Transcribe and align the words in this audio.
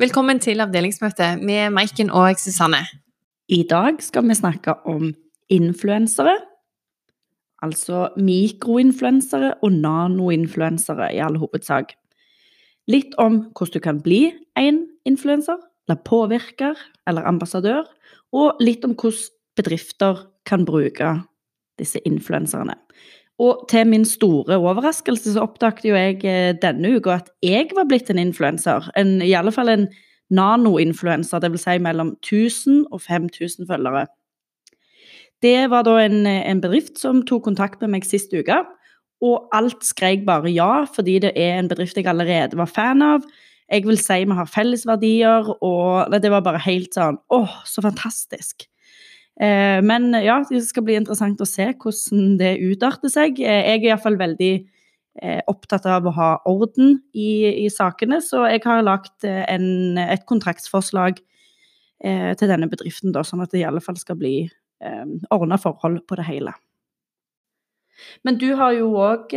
Velkommen 0.00 0.38
til 0.40 0.62
avdelingsmøte 0.64 1.26
med 1.44 1.74
Maiken 1.76 2.08
og 2.16 2.38
Susanne. 2.40 2.78
I 3.52 3.66
dag 3.68 3.98
skal 4.00 4.24
vi 4.24 4.36
snakke 4.38 4.72
om 4.88 5.10
influensere, 5.52 6.38
altså 7.60 8.06
mikroinfluensere 8.16 9.50
og 9.60 9.76
nanoinfluensere 9.76 11.10
i 11.12 11.20
all 11.20 11.36
hovedsak. 11.42 11.92
Litt 12.88 13.12
om 13.20 13.42
hvordan 13.52 13.74
du 13.74 13.84
kan 13.84 14.00
bli 14.00 14.22
en 14.56 14.86
influenser, 15.04 15.60
eller 15.84 16.00
påvirker, 16.08 16.80
eller 17.04 17.28
ambassadør, 17.28 17.84
og 18.32 18.56
litt 18.64 18.88
om 18.88 18.96
hvordan 18.96 19.20
bedrifter 19.60 20.24
kan 20.48 20.64
bruke 20.64 21.18
disse 21.76 22.00
influenserne. 22.08 22.78
Og 23.40 23.64
til 23.72 23.88
min 23.88 24.04
store 24.04 24.58
overraskelse 24.60 25.32
så 25.32 25.46
oppdaget 25.46 25.86
jo 25.88 25.96
jeg 25.96 26.18
eh, 26.28 26.52
denne 26.60 26.96
uka 26.98 27.16
at 27.22 27.30
jeg 27.44 27.70
var 27.76 27.88
blitt 27.88 28.10
en 28.12 28.20
influenser. 28.20 28.90
En, 29.00 29.20
I 29.24 29.32
alle 29.38 29.52
fall 29.54 29.72
en 29.72 29.86
nanoinfluenser, 30.30 31.40
dvs. 31.42 31.64
Si 31.64 31.78
mellom 31.82 32.14
1000 32.20 32.84
og 32.92 33.00
5000 33.00 33.68
følgere. 33.70 34.06
Det 35.40 35.70
var 35.72 35.86
da 35.88 35.96
en, 36.04 36.26
en, 36.26 36.60
bedrift 36.60 37.00
som 37.00 37.22
tok 37.24 37.46
kontakt 37.48 37.80
med 37.80 37.94
meg 37.96 38.04
sist 38.04 38.34
uke. 38.36 38.60
Og 39.24 39.48
alt 39.56 39.84
skrek 39.84 40.26
bare 40.28 40.52
ja, 40.52 40.84
fordi 40.94 41.18
det 41.24 41.32
er 41.36 41.58
en 41.58 41.68
bedrift 41.68 41.96
jeg 41.96 42.08
allerede 42.08 42.60
var 42.60 42.68
fan 42.68 43.04
av. 43.04 43.24
Jeg 43.70 43.86
vil 43.86 44.00
si 44.00 44.24
vi 44.26 44.36
har 44.36 44.48
felles 44.50 44.84
verdier, 44.88 45.48
og 45.62 46.12
det 46.20 46.32
var 46.32 46.44
bare 46.44 46.60
helt 46.64 46.96
sånn 46.96 47.20
åh, 47.32 47.60
så 47.64 47.84
fantastisk. 47.84 48.66
Eh, 49.40 49.80
men 49.80 50.12
ja, 50.20 50.42
det 50.50 50.60
skal 50.66 50.84
bli 50.84 50.98
interessant 51.00 51.40
å 51.40 51.48
se 51.48 51.70
hvordan 51.72 52.36
det 52.40 52.58
utarter 52.60 53.12
seg. 53.12 53.40
Eh, 53.40 53.62
jeg 53.70 53.80
er 53.80 53.88
iallfall 53.88 54.18
veldig 54.20 54.52
eh, 54.60 55.40
opptatt 55.48 55.88
av 55.88 56.08
å 56.08 56.14
ha 56.16 56.30
orden 56.50 56.98
i, 57.16 57.64
i 57.64 57.68
sakene, 57.72 58.20
så 58.24 58.44
jeg 58.50 58.64
har 58.66 58.84
lagt 58.84 59.24
en, 59.24 59.98
et 60.00 60.26
kontraktsforslag 60.28 61.24
til 62.00 62.48
denne 62.48 62.64
bedriften, 62.64 63.12
da, 63.12 63.20
sånn 63.20 63.42
at 63.44 63.50
det 63.52 63.58
i 63.60 63.66
alle 63.68 63.82
fall 63.84 63.98
skal 64.00 64.16
bli 64.16 64.46
ordna 65.28 65.58
forhold 65.60 65.98
på 66.08 66.16
det 66.16 66.24
hele. 66.24 66.54
Men 68.24 68.38
du 68.40 68.46
har 68.56 68.72
jo 68.72 68.86
òg 68.96 69.34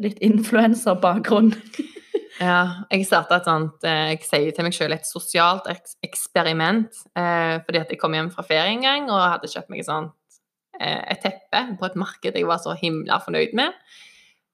litt 0.00 0.16
influenserbakgrunn. 0.24 1.52
Ja, 2.40 2.86
jeg 2.88 3.04
starta 3.04 3.36
et 3.36 3.48
sånt 3.48 3.82
eh, 3.84 4.14
Jeg 4.14 4.22
sier 4.24 4.54
til 4.56 4.64
meg 4.64 4.72
selv 4.72 4.96
et 4.96 5.08
sosialt 5.08 5.66
eksperiment. 6.06 7.02
Eh, 7.12 7.56
fordi 7.66 7.82
at 7.82 7.92
jeg 7.92 8.00
kom 8.00 8.16
hjem 8.16 8.30
fra 8.32 8.46
ferie 8.46 8.72
en 8.72 8.86
gang 8.86 9.10
og 9.12 9.20
hadde 9.20 9.50
kjøpt 9.52 9.68
meg 9.72 9.82
et 9.82 9.90
sånt 9.90 10.38
eh, 10.80 11.02
et 11.12 11.20
teppe 11.20 11.66
på 11.76 11.88
et 11.88 11.98
marked 12.00 12.38
jeg 12.40 12.48
var 12.48 12.62
så 12.62 12.76
himla 12.80 13.20
fornøyd 13.26 13.52
med. 13.60 13.76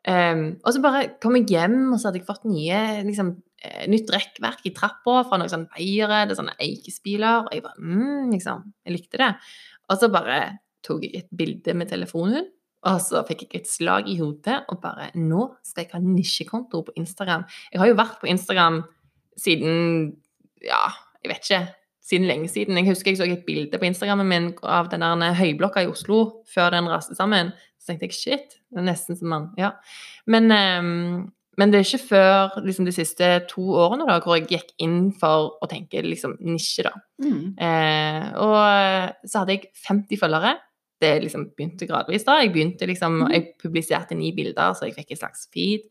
Um, 0.06 0.60
og 0.62 0.70
så 0.70 0.78
bare 0.78 1.00
kom 1.18 1.34
jeg 1.34 1.48
hjem, 1.50 1.80
og 1.90 1.98
så 1.98 2.08
hadde 2.08 2.20
jeg 2.20 2.28
fått 2.28 2.44
nye, 2.46 2.76
liksom, 3.02 3.32
nytt 3.90 4.12
rekkverk 4.14 4.68
i 4.68 4.70
trappa 4.70 5.24
fra 5.26 5.38
noen 5.40 5.50
sånne 5.50 5.74
veiere, 5.74 6.20
det 6.28 6.36
er 6.36 6.38
sånne 6.38 6.54
eikespiler, 6.62 7.48
og 7.48 7.50
jeg 7.50 7.64
bare 7.64 7.82
mm, 7.82 8.28
liksom, 8.30 8.68
jeg 8.86 8.94
likte 8.94 9.18
det. 9.18 9.32
Og 9.90 9.98
så 9.98 10.10
bare 10.14 10.36
tok 10.86 11.02
jeg 11.08 11.24
et 11.24 11.32
bilde 11.34 11.74
med 11.74 11.90
telefonen 11.90 12.46
og 12.86 13.00
så 13.02 13.22
fikk 13.26 13.46
jeg 13.46 13.62
et 13.62 13.70
slag 13.70 14.10
i 14.10 14.18
hodet 14.20 14.60
og 14.70 14.80
bare 14.82 15.10
Nå 15.18 15.48
skal 15.66 15.84
jeg 15.84 15.94
ha 15.94 16.02
nisjekonto 16.02 16.84
på 16.86 16.94
Instagram. 17.00 17.46
Jeg 17.72 17.82
har 17.82 17.90
jo 17.90 17.98
vært 17.98 18.20
på 18.22 18.30
Instagram 18.30 18.82
siden 19.40 20.14
Ja, 20.64 20.84
jeg 21.22 21.32
vet 21.32 21.48
ikke. 21.48 21.62
Siden 22.06 22.28
lenge 22.28 22.48
siden. 22.48 22.78
Jeg 22.78 22.86
husker 22.86 23.10
jeg 23.10 23.18
så 23.18 23.26
et 23.26 23.46
bilde 23.46 23.78
på 23.78 23.88
Instagrammen 23.88 24.28
min 24.30 24.52
av 24.62 24.90
den 24.92 25.02
der 25.02 25.34
høyblokka 25.34 25.82
i 25.82 25.88
Oslo 25.90 26.44
før 26.46 26.70
den 26.76 26.86
raste 26.90 27.16
sammen. 27.18 27.50
Så 27.80 27.90
tenkte 27.90 28.06
jeg 28.06 28.18
shit, 28.18 28.60
det 28.70 28.82
er 28.82 28.86
nesten 28.86 29.18
som 29.18 29.32
man 29.32 29.48
Ja. 29.58 29.72
Men, 30.26 30.50
um, 30.50 31.32
men 31.58 31.72
det 31.72 31.80
er 31.80 31.88
ikke 31.88 32.08
før 32.08 32.60
liksom, 32.62 32.86
de 32.86 32.94
siste 32.94 33.26
to 33.50 33.64
årene 33.74 34.06
da, 34.06 34.20
hvor 34.20 34.36
jeg 34.36 34.46
gikk 34.50 34.72
inn 34.78 35.10
for 35.18 35.56
å 35.62 35.68
tenke 35.70 36.02
liksom 36.04 36.36
nisje, 36.44 36.84
da. 36.84 36.92
Mm. 37.22 37.56
Eh, 37.56 38.26
og 38.44 39.26
så 39.26 39.40
hadde 39.40 39.56
jeg 39.56 39.70
50 39.86 40.20
følgere 40.20 40.52
det 41.02 41.12
liksom 41.24 41.50
begynte 41.56 41.88
gradvis. 41.88 42.24
da. 42.24 42.38
Jeg 42.40 42.52
begynte 42.54 42.88
liksom, 42.88 43.20
mm. 43.22 43.32
jeg 43.32 43.48
publiserte 43.62 44.16
ni 44.16 44.32
bilder, 44.36 44.72
så 44.74 44.88
jeg 44.88 44.96
fikk 44.96 45.12
en 45.12 45.22
slags 45.24 45.48
feed. 45.52 45.88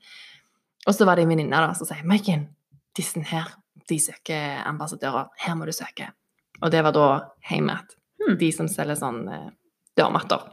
Og 0.86 0.96
så 0.96 1.06
var 1.06 1.18
det 1.18 1.26
en 1.26 1.34
venninne 1.34 1.62
som 1.78 1.88
sier 1.88 2.06
Maiken, 2.08 2.50
disse 2.96 3.22
her 3.30 3.54
de 3.90 4.00
søker 4.02 4.64
ambassadører. 4.66 5.30
Her 5.46 5.58
må 5.58 5.68
du 5.68 5.74
søke. 5.76 6.10
Og 6.62 6.72
det 6.72 6.82
var 6.86 6.96
da 6.96 7.08
Heimat. 7.50 7.96
Mm. 8.22 8.38
De 8.42 8.52
som 8.56 8.70
selger 8.72 8.98
sånn 9.00 9.26
eh, 9.30 9.50
dørmatter. 9.98 10.48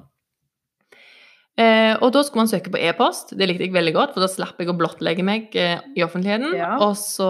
Eh, 1.60 1.92
og 2.00 2.14
da 2.14 2.22
skulle 2.24 2.46
man 2.46 2.48
søke 2.48 2.72
på 2.72 2.80
e-post. 2.80 3.34
Det 3.36 3.44
likte 3.48 3.66
jeg 3.66 3.74
veldig 3.74 3.92
godt, 3.92 4.14
for 4.14 4.24
da 4.24 4.30
slapp 4.30 4.60
jeg 4.62 4.70
å 4.72 4.76
blottlegge 4.78 5.24
meg 5.26 5.52
eh, 5.60 5.82
i 5.98 6.04
offentligheten. 6.04 6.56
Ja. 6.56 6.72
Og 6.80 6.96
så 6.96 7.28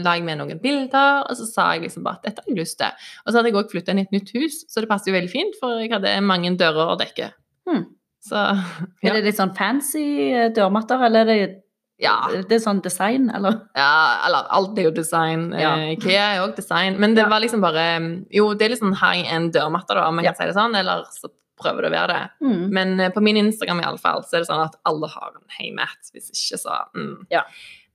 la 0.00 0.16
jeg 0.18 0.26
med 0.26 0.40
noen 0.42 0.58
bilder, 0.62 1.22
og 1.22 1.38
så 1.38 1.46
sa 1.46 1.68
jeg 1.76 1.86
liksom 1.86 2.06
bare 2.06 2.18
at 2.18 2.26
dette 2.26 2.42
har 2.42 2.50
jeg 2.50 2.58
lyst 2.58 2.80
til. 2.82 3.08
Og 3.22 3.30
så 3.30 3.38
hadde 3.38 3.52
jeg 3.52 3.60
òg 3.60 3.70
flytta 3.70 3.94
inn 3.94 4.02
i 4.02 4.06
et 4.08 4.14
nytt 4.16 4.34
hus, 4.34 4.64
så 4.66 4.82
det 4.82 4.90
passet 4.90 5.12
jo 5.12 5.16
veldig 5.16 5.32
fint, 5.32 5.56
for 5.62 5.78
jeg 5.78 5.94
hadde 5.94 6.18
mange 6.26 6.52
dører 6.58 6.96
å 6.96 6.98
dekke. 7.00 7.30
Hmm. 7.70 7.88
Så, 8.20 8.36
ja. 8.36 9.10
Er 9.12 9.16
det 9.16 9.28
litt 9.30 9.38
sånn 9.38 9.54
fancy 9.56 10.06
eh, 10.34 10.50
dørmatter, 10.56 11.06
eller 11.06 11.24
er 11.24 11.30
det 11.30 11.58
ja. 12.00 12.14
Det 12.32 12.56
er 12.56 12.62
sånn 12.62 12.80
design, 12.80 13.26
eller? 13.36 13.58
Ja, 13.76 14.24
eller 14.24 14.46
alt 14.56 14.78
er 14.80 14.86
jo 14.86 14.92
design. 14.96 15.50
Ja. 15.52 15.74
Eh, 15.76 15.98
Ikea 15.98 16.30
er 16.30 16.44
òg 16.46 16.54
design. 16.56 16.96
Men 17.00 17.12
det 17.16 17.26
var 17.28 17.42
liksom 17.44 17.60
bare 17.60 17.84
Jo, 18.32 18.54
det 18.56 18.66
er 18.66 18.72
litt 18.72 18.80
sånn 18.80 18.96
high 18.96 19.28
end 19.34 19.52
dørmatter, 19.52 20.00
da, 20.00 20.06
om 20.08 20.16
man 20.16 20.24
kan 20.24 20.38
si 20.38 20.48
det 20.48 20.56
sånn. 20.56 20.78
Eller 20.80 21.04
så 21.12 21.28
prøver 21.60 21.84
det 21.84 21.90
å 21.90 21.94
være 21.94 22.14
det. 22.14 22.46
Mm. 22.46 22.62
Men 22.76 22.94
uh, 23.00 23.10
på 23.14 23.22
min 23.24 23.40
Instagram 23.40 23.82
i 23.82 23.86
alle 23.90 24.00
fall, 24.02 24.24
så 24.26 24.38
er 24.38 24.44
det 24.44 24.50
sånn 24.50 24.64
at 24.64 24.78
alle 24.88 25.10
har 25.12 25.34
en 25.34 25.58
heimat. 25.58 26.10
Hvis 26.14 26.32
ikke, 26.32 26.60
så 26.62 26.78
mm. 26.96 27.12
ja. 27.32 27.44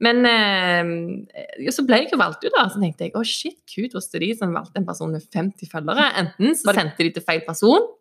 Men 0.04 0.22
uh, 0.28 1.72
så 1.72 1.86
ble 1.88 2.02
jeg 2.02 2.14
jo 2.14 2.22
valgt 2.22 2.46
ut, 2.46 2.54
da. 2.56 2.68
Så 2.72 2.82
tenkte 2.84 3.08
jeg 3.08 3.16
å 3.18 3.26
shit, 3.28 3.60
kult 3.72 3.98
hos 3.98 4.12
de 4.14 4.32
som 4.38 4.56
valgte 4.56 4.82
en 4.82 4.88
person 4.88 5.12
med 5.14 5.26
50 5.26 5.72
følgere. 5.72 6.08
Enten 6.22 6.56
så 6.60 6.76
sendte 6.76 7.08
de 7.08 7.12
til 7.16 7.26
feil 7.26 7.44
person, 7.48 7.92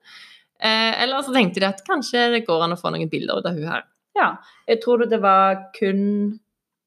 eh, 0.58 0.92
eller 1.04 1.24
så 1.24 1.34
tenkte 1.34 1.62
de 1.62 1.68
at 1.70 1.82
kanskje 1.86 2.28
det 2.34 2.44
går 2.48 2.66
an 2.66 2.76
å 2.76 2.80
få 2.80 2.92
noen 2.94 3.10
bilder 3.12 3.40
ut 3.40 3.50
av 3.50 3.58
hun 3.58 3.68
her. 3.70 3.86
Ja. 4.18 4.30
Jeg 4.70 4.80
tror 4.82 5.04
det 5.10 5.20
var 5.22 5.68
kun 5.76 6.02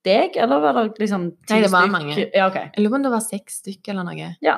deg, 0.08 0.38
eller 0.40 0.64
var 0.64 0.78
det 0.78 1.04
liksom 1.04 1.30
ti 1.32 1.38
stykker? 1.44 1.56
Nei, 1.56 1.64
det 1.66 1.74
var 1.74 1.92
mange. 1.92 2.18
Ja, 2.24 2.48
okay. 2.48 2.72
Jeg 2.74 2.84
lurer 2.84 2.94
på 2.94 3.00
om 3.00 3.08
det 3.08 3.14
var 3.14 3.24
seks 3.26 3.62
stykker 3.64 3.96
eller 3.96 4.08
noe. 4.08 4.30
Ja. 4.44 4.58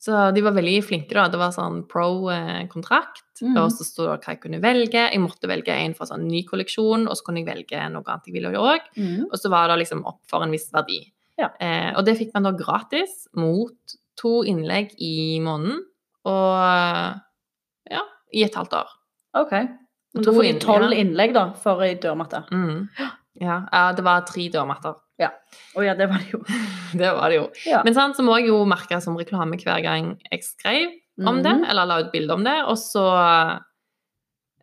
Så 0.00 0.16
de 0.32 0.40
var 0.40 0.54
veldig 0.56 0.78
flinke, 0.80 1.12
da. 1.12 1.26
Det 1.28 1.38
var 1.40 1.52
sånn 1.52 1.82
pro-kontrakt. 1.88 3.26
Mm. 3.42 3.56
Og 3.60 3.66
så 3.74 3.84
sto 3.84 4.06
det 4.06 4.14
hva 4.14 4.32
jeg 4.32 4.40
kunne 4.40 4.60
velge. 4.62 5.02
Jeg 5.12 5.20
måtte 5.20 5.50
velge 5.50 5.74
en 5.76 5.92
fra 5.96 6.08
sånn 6.08 6.24
ny 6.24 6.40
kolleksjon, 6.48 7.04
og 7.04 7.18
så 7.18 7.26
kunne 7.26 7.42
jeg 7.42 7.50
velge 7.50 7.82
noe 7.92 8.06
annet 8.06 8.30
jeg 8.30 8.36
ville 8.38 8.52
òg. 8.56 8.86
Mm. 8.96 9.26
Og 9.28 9.36
så 9.36 9.52
var 9.52 9.68
det 9.68 9.82
liksom 9.82 10.00
opp 10.08 10.22
for 10.30 10.46
en 10.46 10.56
viss 10.56 10.70
verdi. 10.72 11.02
Ja. 11.40 11.50
Eh, 11.60 11.90
og 11.92 12.06
det 12.08 12.16
fikk 12.16 12.32
man 12.36 12.48
da 12.48 12.54
gratis 12.56 13.26
mot 13.36 13.96
to 14.20 14.40
innlegg 14.48 14.96
i 15.04 15.36
måneden. 15.44 15.84
Og 16.28 17.92
ja, 17.92 18.02
i 18.32 18.44
et 18.46 18.56
halvt 18.56 18.80
år. 18.80 18.96
OK. 19.40 19.54
Men 20.16 20.26
da 20.26 20.34
får 20.34 20.46
de 20.48 20.56
tolv 20.64 20.96
innlegg, 20.96 21.36
da, 21.36 21.44
for 21.60 21.84
ei 21.84 21.94
dørmatte. 22.00 22.42
Mm. 22.50 22.88
Ja. 22.98 23.10
ja, 23.68 23.84
det 23.96 24.04
var 24.04 24.24
tre 24.28 24.48
dørmatter. 24.52 24.96
Ja. 25.20 25.30
Å 25.76 25.84
ja, 25.84 25.94
det 25.98 26.08
var 26.10 26.22
det 26.22 26.32
jo. 26.32 26.40
det 27.00 27.10
var 27.16 27.32
det 27.32 27.40
jo. 27.40 27.48
Ja. 27.68 27.82
Men 27.86 27.96
sant, 27.96 28.16
så 28.18 28.24
må 28.26 28.38
jeg 28.38 28.50
jo 28.50 28.62
merke 28.68 29.00
som 29.04 29.18
reklame 29.20 29.60
hver 29.60 29.84
gang 29.84 30.14
jeg 30.30 30.46
skrev 30.46 30.88
om 31.20 31.34
mm 31.34 31.40
-hmm. 31.40 31.42
det, 31.44 31.70
eller 31.70 31.84
la 31.84 32.00
ut 32.00 32.12
bilde 32.12 32.34
om 32.34 32.44
det. 32.44 32.64
Og 32.64 32.78
så 32.78 33.06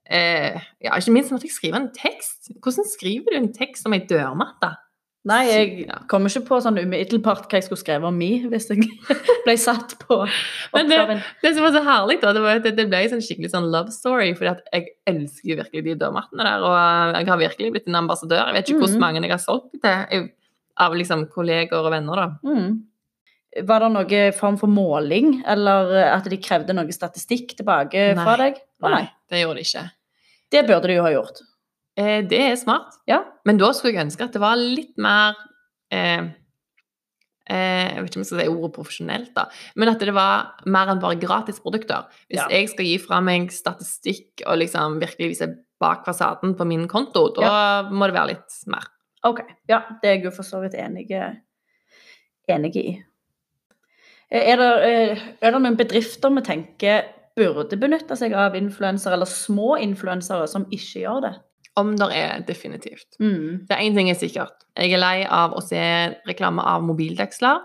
eh, 0.10 0.62
Ja, 0.82 0.98
ikke 0.98 1.12
minst 1.12 1.32
måtte 1.32 1.46
jeg 1.46 1.54
skrive 1.54 1.76
en 1.76 1.94
tekst. 1.94 2.52
Hvordan 2.64 2.86
skriver 2.86 3.32
du 3.32 3.38
en 3.38 3.54
tekst 3.54 3.86
om 3.86 3.94
ei 3.94 4.06
dørmatte? 4.10 4.76
Nei, 5.28 5.44
jeg 5.50 5.88
kom 6.08 6.24
ikke 6.30 6.46
på 6.48 6.60
sånn 6.64 6.78
umiddelbart 6.80 7.50
hva 7.50 7.60
jeg 7.60 7.66
skulle 7.66 7.82
skrive 7.82 8.08
om 8.08 8.16
mi 8.16 8.46
hvis 8.48 8.70
jeg 8.72 8.86
ble 9.46 9.58
satt 9.60 9.98
på 10.00 10.22
oppgaven. 10.24 11.20
Det, 11.20 11.26
det, 11.42 11.52
som 11.56 11.66
var 11.66 11.74
så 11.76 11.82
herlig, 11.84 12.22
da, 12.22 12.32
det 12.36 12.44
var 12.46 12.62
at 12.62 12.70
det 12.78 12.86
ble 12.88 13.02
en 13.04 13.24
skikkelig 13.26 13.52
sånn 13.52 13.68
love 13.74 13.92
story. 13.92 14.32
at 14.48 14.64
jeg 14.72 14.88
elsker 15.10 15.60
virkelig 15.64 15.84
de 15.84 15.98
dørmattene 16.00 16.48
der. 16.48 16.64
Og 16.64 17.18
jeg 17.18 17.28
har 17.28 17.38
virkelig 17.44 17.72
blitt 17.76 17.92
en 17.92 18.00
ambassadør. 18.00 18.46
Jeg 18.46 18.56
vet 18.56 18.70
ikke 18.70 18.78
mm 18.78 18.86
hvordan 18.86 19.04
mange 19.04 19.24
jeg 19.26 19.34
har 19.34 19.44
solgt 19.44 19.74
det 19.74 19.82
til. 19.84 19.98
Jeg 20.12 20.30
av 20.84 20.96
liksom 20.98 21.26
kolleger 21.34 21.80
og 21.80 21.92
venner, 21.94 22.24
da. 22.24 22.30
Mm. 22.46 22.72
Var 23.68 23.84
det 23.84 23.92
noen 23.94 24.34
form 24.38 24.58
for 24.62 24.70
måling, 24.70 25.40
eller 25.50 25.94
at 26.12 26.28
de 26.30 26.38
krevde 26.42 26.76
noe 26.78 26.94
statistikk 26.94 27.56
tilbake 27.58 28.12
nei. 28.18 28.26
fra 28.26 28.36
deg? 28.44 28.60
Å, 28.84 28.92
nei, 28.94 29.06
det 29.32 29.42
gjorde 29.42 29.62
de 29.62 29.70
ikke. 29.70 29.86
Det 30.54 30.66
burde 30.68 30.92
de 30.92 30.98
jo 31.00 31.06
ha 31.06 31.14
gjort. 31.16 31.42
Eh, 31.98 32.20
det 32.30 32.42
er 32.52 32.58
smart. 32.60 33.00
Ja. 33.10 33.24
Men 33.48 33.60
da 33.60 33.72
skulle 33.74 33.96
jeg 33.96 34.06
ønske 34.06 34.28
at 34.28 34.36
det 34.36 34.42
var 34.44 34.60
litt 34.60 34.94
mer 35.02 35.38
eh, 35.94 36.28
eh, 37.50 37.88
Jeg 37.96 38.04
vet 38.04 38.12
ikke 38.12 38.20
om 38.20 38.26
jeg 38.26 38.30
skal 38.30 38.44
si 38.44 38.52
ordet 38.52 38.74
profesjonelt, 38.76 39.32
da. 39.36 39.48
Men 39.80 39.94
at 39.94 40.04
det 40.06 40.14
var 40.16 40.68
mer 40.70 40.94
enn 40.94 41.02
bare 41.02 41.20
gratisprodukter. 41.22 42.06
Hvis 42.30 42.44
ja. 42.44 42.50
jeg 42.54 42.70
skal 42.74 42.92
gi 42.92 43.00
fra 43.02 43.22
meg 43.26 43.50
statistikk 43.56 44.46
og 44.46 44.62
liksom 44.62 45.00
virkelig 45.02 45.34
vise 45.34 45.50
bak 45.82 46.06
fasaden 46.06 46.54
på 46.58 46.70
min 46.70 46.86
konto, 46.90 47.28
da 47.36 47.48
ja. 47.48 47.58
må 47.90 48.10
det 48.10 48.18
være 48.18 48.36
litt 48.36 48.62
mer. 48.70 48.86
OK. 49.30 49.44
Ja, 49.70 49.84
det 50.02 50.10
er 50.10 50.18
jeg 50.18 50.28
jo 50.28 50.34
for 50.36 50.48
så 50.48 50.62
vidt 50.64 50.78
enig, 50.80 51.08
enig 52.50 52.76
i. 52.80 52.88
Eh, 54.32 54.50
er 54.52 54.60
det, 54.60 54.72
eh, 54.88 55.28
er 55.42 55.52
det, 55.52 55.62
noen 55.62 55.78
bedrifter 55.80 56.34
vi 56.36 56.44
tenker 56.46 57.14
burde 57.38 57.78
benytte 57.80 58.18
seg 58.18 58.34
av 58.34 58.56
influensere, 58.58 59.14
eller 59.14 59.30
små 59.30 59.78
influensere, 59.78 60.48
som 60.50 60.66
ikke 60.74 61.04
gjør 61.04 61.22
det? 61.28 61.34
Om 61.78 61.94
det 62.00 62.08
er 62.18 62.40
definitivt. 62.48 63.20
Mm. 63.22 63.68
Det 63.70 63.76
er 63.76 63.84
én 63.86 63.96
ting 63.96 64.10
er 64.10 64.18
sikkert. 64.18 64.66
Jeg 64.76 64.96
er 64.96 65.02
lei 65.02 65.18
av 65.30 65.54
å 65.54 65.62
se 65.62 65.80
reklame 66.26 66.64
av 66.66 66.82
mobildeksler. 66.82 67.62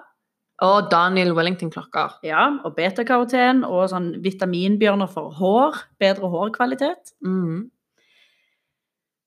Og 0.63 0.91
Daniel 0.93 1.33
Wellington-klokker. 1.35 2.19
Ja, 2.23 2.45
og 2.63 2.77
betakaroten 2.77 3.65
og 3.67 3.89
sånn 3.91 4.13
vitaminbjørner 4.23 5.09
for 5.11 5.33
hår. 5.35 5.81
Bedre 5.99 6.29
hårkvalitet. 6.31 7.17
Mm. 7.25 7.71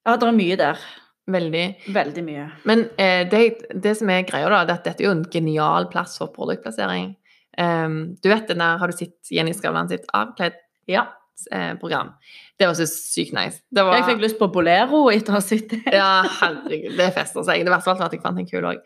Ja, 0.05 0.15
det 0.21 0.29
er 0.29 0.37
mye 0.37 0.59
der. 0.61 0.85
Veldig. 1.31 1.65
Veldig 1.89 2.23
mye. 2.25 2.45
Men 2.69 2.85
eh, 3.01 3.23
det, 3.29 3.41
det 3.73 3.95
som 3.97 4.09
er 4.13 4.27
greia, 4.27 4.49
da, 4.51 4.63
det 4.65 4.75
er 4.75 4.79
at 4.81 4.89
dette 4.89 5.03
er 5.03 5.09
jo 5.09 5.15
en 5.15 5.25
genial 5.31 5.87
plass 5.91 6.19
for 6.21 6.33
produktplassering. 6.35 7.15
Um, 7.57 8.17
du 8.21 8.29
vet 8.29 8.49
den 8.51 8.59
der, 8.59 8.77
Har 8.81 8.91
du 8.91 8.97
sett 8.97 9.31
Jenny 9.31 9.53
Skavlan 9.55 9.89
sitt 9.89 10.05
Avkledd-program? 10.13 12.11
det 12.59 12.67
var 12.67 12.75
så 12.77 12.85
sykt 12.87 13.33
nice. 13.35 13.61
Det 13.71 13.83
var, 13.83 13.97
Jeg 13.97 14.05
fikk 14.09 14.21
lyst 14.23 14.37
på 14.39 14.47
Bolero 14.51 15.05
etter 15.11 15.33
å 15.33 15.39
ha 15.39 15.43
sett 15.43 15.71
det. 15.71 15.81
Ja, 15.91 16.23
herregud, 16.41 16.93
det 16.99 17.09
fester 17.15 17.43
seg. 17.47 17.65
Det 17.65 17.73
verste 17.73 17.91
var 17.91 18.05
at 18.07 18.15
jeg 18.15 18.23
fant 18.23 18.39
en 18.39 18.47
kul 18.47 18.69
òg. 18.69 18.85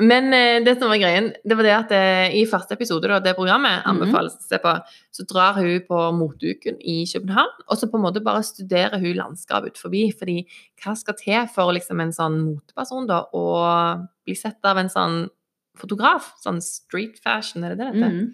Men 0.00 0.32
eh, 0.32 0.62
det 0.64 0.78
som 0.78 0.88
var 0.88 0.96
greien, 0.98 1.26
det 1.44 1.56
var 1.58 1.62
det 1.66 1.72
at 1.76 1.90
eh, 1.92 2.32
i 2.40 2.46
første 2.48 2.72
episode 2.72 3.10
av 3.12 3.22
det 3.22 3.34
programmet, 3.36 3.82
Mhm. 3.84 3.90
anbefales 3.92 4.32
å 4.38 4.46
se 4.48 4.58
på, 4.58 4.72
så 5.12 5.26
drar 5.28 5.54
hun 5.60 5.80
på 5.86 5.98
motuken 6.16 6.78
i 6.80 7.04
København, 7.06 7.52
og 7.68 7.76
så 7.78 7.86
på 7.90 7.98
en 8.00 8.04
måte 8.06 8.22
bare 8.24 8.42
studerer 8.42 8.98
hun 8.98 9.14
landskapet 9.18 9.74
utenfor. 9.76 9.92
Fordi 10.18 10.38
hva 10.82 10.96
skal 10.96 11.14
til 11.20 11.46
for 11.54 11.72
liksom 11.76 12.00
en 12.00 12.12
sånn 12.16 12.40
moteperson 12.46 13.06
da, 13.06 13.20
å 13.34 14.08
bli 14.26 14.34
sett 14.34 14.58
av 14.64 14.78
en 14.78 14.88
sånn 14.88 15.28
fotograf? 15.76 16.32
Sånn 16.42 16.60
street 16.64 17.20
fashion, 17.22 17.62
er 17.64 17.76
det 17.76 17.78
det 17.78 17.92
det 17.92 18.00
heter? 18.00 18.16
Mhm. 18.16 18.32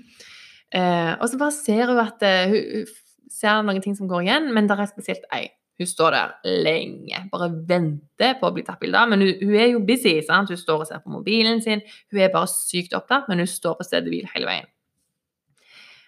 Eh, 0.73 1.17
og 1.21 1.29
så 1.29 1.39
bare 1.39 1.53
ser 1.53 1.87
hun 1.87 1.99
at 1.99 2.23
eh, 2.23 2.47
hun, 2.47 2.87
hun 2.87 2.87
ser 3.31 3.63
noen 3.63 3.83
ting 3.83 3.95
som 3.97 4.09
går 4.09 4.23
igjen, 4.25 4.53
men 4.55 4.67
det 4.67 4.79
er 4.79 4.87
spesielt 4.87 5.25
ei. 5.33 5.51
Hun 5.77 5.89
står 5.89 6.15
der 6.15 6.31
lenge, 6.65 7.19
bare 7.33 7.51
venter 7.69 8.39
på 8.41 8.49
å 8.49 8.55
bli 8.57 8.65
tatt 8.65 8.81
bilde 8.81 8.97
av. 8.97 9.11
Men 9.13 9.25
hun, 9.25 9.35
hun 9.43 9.59
er 9.61 9.69
jo 9.75 9.83
busy. 9.85 10.15
sant? 10.25 10.49
Hun 10.53 10.61
står 10.61 10.85
og 10.85 10.89
ser 10.89 11.03
på 11.05 11.13
mobilen 11.13 11.61
sin. 11.65 11.85
Hun 12.13 12.23
er 12.25 12.33
bare 12.33 12.49
sykt 12.49 12.97
opptatt, 12.97 13.29
men 13.29 13.43
hun 13.45 13.51
står 13.51 13.77
på 13.77 13.87
stedet 13.87 14.09
hvil 14.13 14.29
hele 14.33 14.49
veien. 14.49 14.71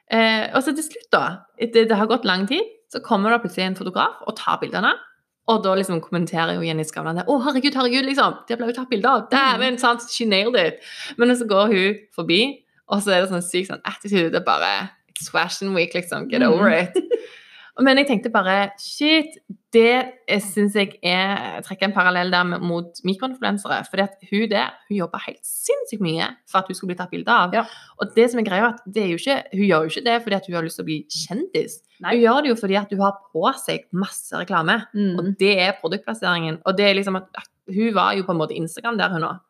Eh, 0.09 0.49
og 0.57 0.65
så 0.65 0.73
til 0.73 0.87
slutt, 0.87 1.11
da, 1.13 1.25
etter 1.61 1.85
det 1.89 1.99
har 2.01 2.09
gått 2.09 2.25
lang 2.25 2.47
tid, 2.49 2.65
så 2.89 3.03
kommer 3.05 3.35
det 3.35 3.43
plutselig 3.43 3.67
en 3.67 3.77
fotograf 3.77 4.23
og 4.25 4.39
tar 4.41 4.57
bildene. 4.63 4.95
Og 5.49 5.63
da 5.65 5.75
liksom 5.77 6.01
kommenterer 6.05 6.57
jo 6.57 6.65
Jenny 6.65 6.85
Skavlan 6.85 7.21
det. 7.21 7.25
'Å, 7.29 7.37
herregud, 7.45 7.77
herregud, 7.77 8.05
liksom! 8.05 8.41
Det 8.49 8.57
ble 8.61 8.69
jo 8.69 8.77
tatt 8.77 8.91
bilde 8.91 9.09
av!' 9.09 9.29
Dæven, 9.33 9.79
sant? 9.81 10.05
She 10.13 10.29
nailed 10.29 10.57
it! 10.61 10.81
Men 11.17 11.33
så 11.37 11.49
går 11.49 11.73
hun 11.73 12.01
forbi, 12.17 12.41
og 12.89 13.03
så 13.05 13.15
er 13.15 13.25
det 13.25 13.33
sånn 13.33 13.45
sykt 13.45 13.73
sånn 13.73 13.85
attitude. 13.85 14.33
Det 14.33 14.41
er 14.43 14.49
bare 14.49 14.73
It's 15.19 15.31
fashion 15.33 15.75
week, 15.75 15.95
liksom. 15.95 16.29
Get 16.31 16.43
over 16.43 16.69
it. 16.71 16.95
Men 17.79 18.01
jeg 18.01 18.09
tenkte 18.09 18.31
bare 18.35 18.73
shit, 18.83 19.37
det 19.75 20.41
syns 20.43 20.75
jeg 20.75 20.97
er 21.05 21.61
trekker 21.63 21.87
en 21.87 21.95
parallell 21.95 22.33
der 22.33 22.59
mot 22.59 22.99
mikroinfluensere. 23.07 23.83
For 23.87 24.03
hun 24.31 24.47
der 24.51 24.73
hun 24.89 24.97
jobber 24.97 25.23
helt 25.27 25.45
sinnssykt 25.47 26.03
mye 26.03 26.31
for 26.49 26.63
at 26.63 26.71
hun 26.71 26.79
skal 26.79 26.91
bli 26.91 26.97
tatt 26.99 27.13
bilde 27.13 27.31
av. 27.31 27.55
Ja. 27.55 27.67
Og 28.01 28.15
det 28.17 28.31
som 28.33 28.43
er 28.43 28.49
greia, 28.49 28.73
at 28.73 28.83
det 28.87 29.05
er 29.05 29.13
jo 29.13 29.21
ikke, 29.21 29.39
hun 29.53 29.67
gjør 29.67 29.87
jo 29.87 29.93
ikke 29.95 30.07
det 30.09 30.17
fordi 30.25 30.39
at 30.41 30.49
hun 30.49 30.59
har 30.59 30.67
lyst 30.67 30.81
til 30.81 30.87
å 30.87 30.91
bli 30.91 30.99
kjendis. 31.21 31.79
Nei. 31.99 32.17
Hun 32.17 32.25
gjør 32.25 32.41
det 32.43 32.53
jo 32.53 32.59
fordi 32.65 32.81
at 32.81 32.95
hun 32.95 33.05
har 33.05 33.23
på 33.31 33.55
seg 33.63 33.87
masse 34.05 34.43
reklame. 34.43 34.81
Mm. 34.97 35.15
Og 35.15 35.33
det 35.39 35.55
er 35.69 35.79
produktplasseringen. 35.79 36.63
Og 36.65 36.79
det 36.79 36.89
er 36.89 36.99
liksom 36.99 37.21
at 37.21 37.47
hun 37.69 37.93
var 37.95 38.17
jo 38.17 38.25
på 38.25 38.35
en 38.35 38.41
måte 38.41 38.57
Instagram 38.57 38.99
der, 38.99 39.13
hun 39.13 39.29
òg. 39.29 39.45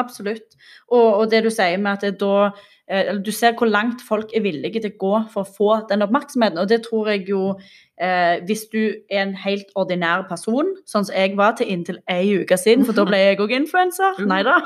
Absolutt. 0.00 0.56
Og, 0.90 1.08
og 1.20 1.30
det 1.30 1.44
du 1.44 1.50
sier 1.54 1.78
med 1.78 2.02
at 2.02 2.18
da 2.18 2.50
eh, 2.90 3.14
Du 3.22 3.30
ser 3.32 3.54
hvor 3.58 3.70
langt 3.70 4.02
folk 4.02 4.32
er 4.34 4.42
villige 4.42 4.82
til 4.82 4.90
å 4.90 4.98
gå 5.00 5.12
for 5.32 5.44
å 5.44 5.56
få 5.58 5.76
den 5.90 6.02
oppmerksomheten. 6.02 6.58
Og 6.58 6.68
det 6.68 6.80
tror 6.86 7.12
jeg 7.12 7.28
jo 7.30 7.42
eh, 8.00 8.40
Hvis 8.46 8.66
du 8.72 8.80
er 8.82 9.22
en 9.22 9.34
helt 9.38 9.70
ordinær 9.78 10.24
person, 10.28 10.72
sånn 10.90 11.06
som 11.06 11.14
jeg 11.14 11.36
var 11.38 11.54
til 11.58 11.70
inntil 11.70 12.00
ei 12.10 12.40
uke 12.40 12.58
siden, 12.58 12.82
for 12.86 12.96
da 12.96 13.06
ble 13.06 13.20
jeg 13.22 13.40
òg 13.44 13.54
influenser. 13.54 14.18
Uh. 14.24 14.26
Nei 14.30 14.42
da. 14.46 14.56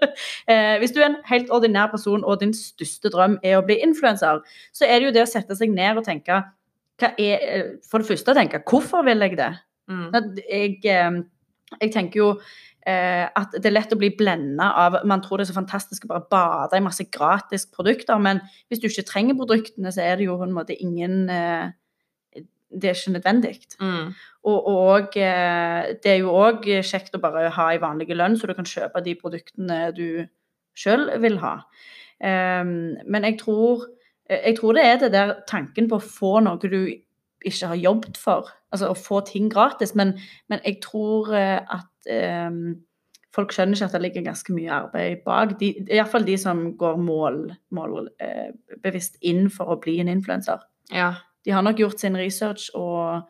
eh, 0.52 0.76
hvis 0.82 0.94
du 0.94 1.02
er 1.02 1.10
en 1.10 1.18
helt 1.30 1.50
ordinær 1.54 1.90
person, 1.94 2.22
og 2.24 2.38
din 2.42 2.54
største 2.54 3.10
drøm 3.14 3.38
er 3.42 3.58
å 3.58 3.66
bli 3.66 3.80
influenser, 3.82 4.44
så 4.72 4.86
er 4.86 4.98
det 4.98 5.10
jo 5.10 5.16
det 5.18 5.26
å 5.26 5.32
sette 5.32 5.58
seg 5.58 5.74
ned 5.74 5.98
og 5.98 6.06
tenke 6.06 6.42
er, 6.98 7.14
eh, 7.18 7.66
For 7.90 7.98
det 7.98 8.08
første 8.08 8.34
tenke 8.34 8.62
hvorfor 8.66 9.04
vil 9.06 9.22
jeg 9.22 9.36
det? 9.38 9.52
Mm. 9.88 10.08
Jeg, 10.50 10.80
eh, 10.84 11.22
jeg 11.80 11.92
tenker 11.92 12.20
jo 12.20 12.32
at 12.88 13.52
det 13.52 13.68
er 13.68 13.74
lett 13.74 13.92
å 13.92 13.98
bli 14.00 14.08
blenda 14.16 14.70
av 14.80 14.94
Man 15.08 15.20
tror 15.24 15.38
det 15.38 15.46
er 15.46 15.50
så 15.50 15.58
fantastisk 15.58 16.06
å 16.06 16.12
bare 16.12 16.28
bade 16.30 16.78
i 16.78 16.84
masse 16.84 17.04
gratis 17.12 17.66
produkter, 17.68 18.20
men 18.22 18.40
hvis 18.68 18.80
du 18.80 18.88
ikke 18.88 19.06
trenger 19.10 19.36
produktene, 19.38 19.92
så 19.92 20.04
er 20.04 20.16
det 20.18 20.28
jo 20.28 20.38
på 20.38 20.46
en 20.46 20.54
måte 20.56 20.76
ingen 20.76 21.28
eh, 21.28 21.74
Det 22.68 22.90
er 22.90 22.96
ikke 22.96 23.14
nødvendig. 23.16 23.52
Mm. 23.80 24.14
Og, 24.48 24.66
og 24.72 25.18
eh, 25.20 25.92
det 26.02 26.12
er 26.12 26.18
jo 26.20 26.34
òg 26.36 26.68
kjekt 26.84 27.16
å 27.16 27.22
bare 27.22 27.48
ha 27.56 27.68
i 27.72 27.80
vanlig 27.82 28.08
lønn, 28.16 28.36
så 28.36 28.48
du 28.48 28.54
kan 28.56 28.68
kjøpe 28.68 29.04
de 29.04 29.16
produktene 29.20 29.78
du 29.96 30.24
sjøl 30.78 31.08
vil 31.22 31.40
ha. 31.42 31.54
Men 32.18 33.24
jeg 33.24 33.36
tror, 33.40 33.84
jeg 34.30 34.56
tror 34.58 34.74
det 34.74 34.84
er 34.86 34.96
det 35.02 35.10
der 35.14 35.32
tanken 35.46 35.88
på 35.90 35.98
å 35.98 36.02
få 36.02 36.32
noe 36.42 36.58
du 36.62 36.82
ikke 37.46 37.66
har 37.70 37.76
jobbet 37.76 38.16
for. 38.16 38.48
Altså 38.72 38.90
å 38.90 38.96
få 38.98 39.20
ting 39.26 39.48
gratis. 39.52 39.94
Men, 39.94 40.14
men 40.48 40.60
jeg 40.64 40.80
tror 40.84 41.32
eh, 41.34 41.60
at 41.60 42.10
ehm, 42.10 42.76
folk 43.34 43.52
skjønner 43.54 43.76
ikke 43.76 43.84
at 43.90 43.92
det 43.92 44.02
ligger 44.02 44.22
ganske 44.26 44.52
mye 44.56 44.70
arbeid 44.72 45.22
bak. 45.24 45.56
De, 45.60 45.72
Iallfall 45.90 46.24
de 46.26 46.36
som 46.40 46.64
går 46.80 46.96
målbevisst 46.96 47.70
mål, 47.70 48.08
eh, 48.20 49.30
inn 49.30 49.48
for 49.50 49.74
å 49.74 49.80
bli 49.80 49.98
en 50.00 50.08
influenser. 50.08 50.58
Ja. 50.92 51.12
De 51.44 51.50
har 51.54 51.62
nok 51.62 51.78
gjort 51.80 52.00
sin 52.00 52.16
research 52.18 52.70
og, 52.74 53.28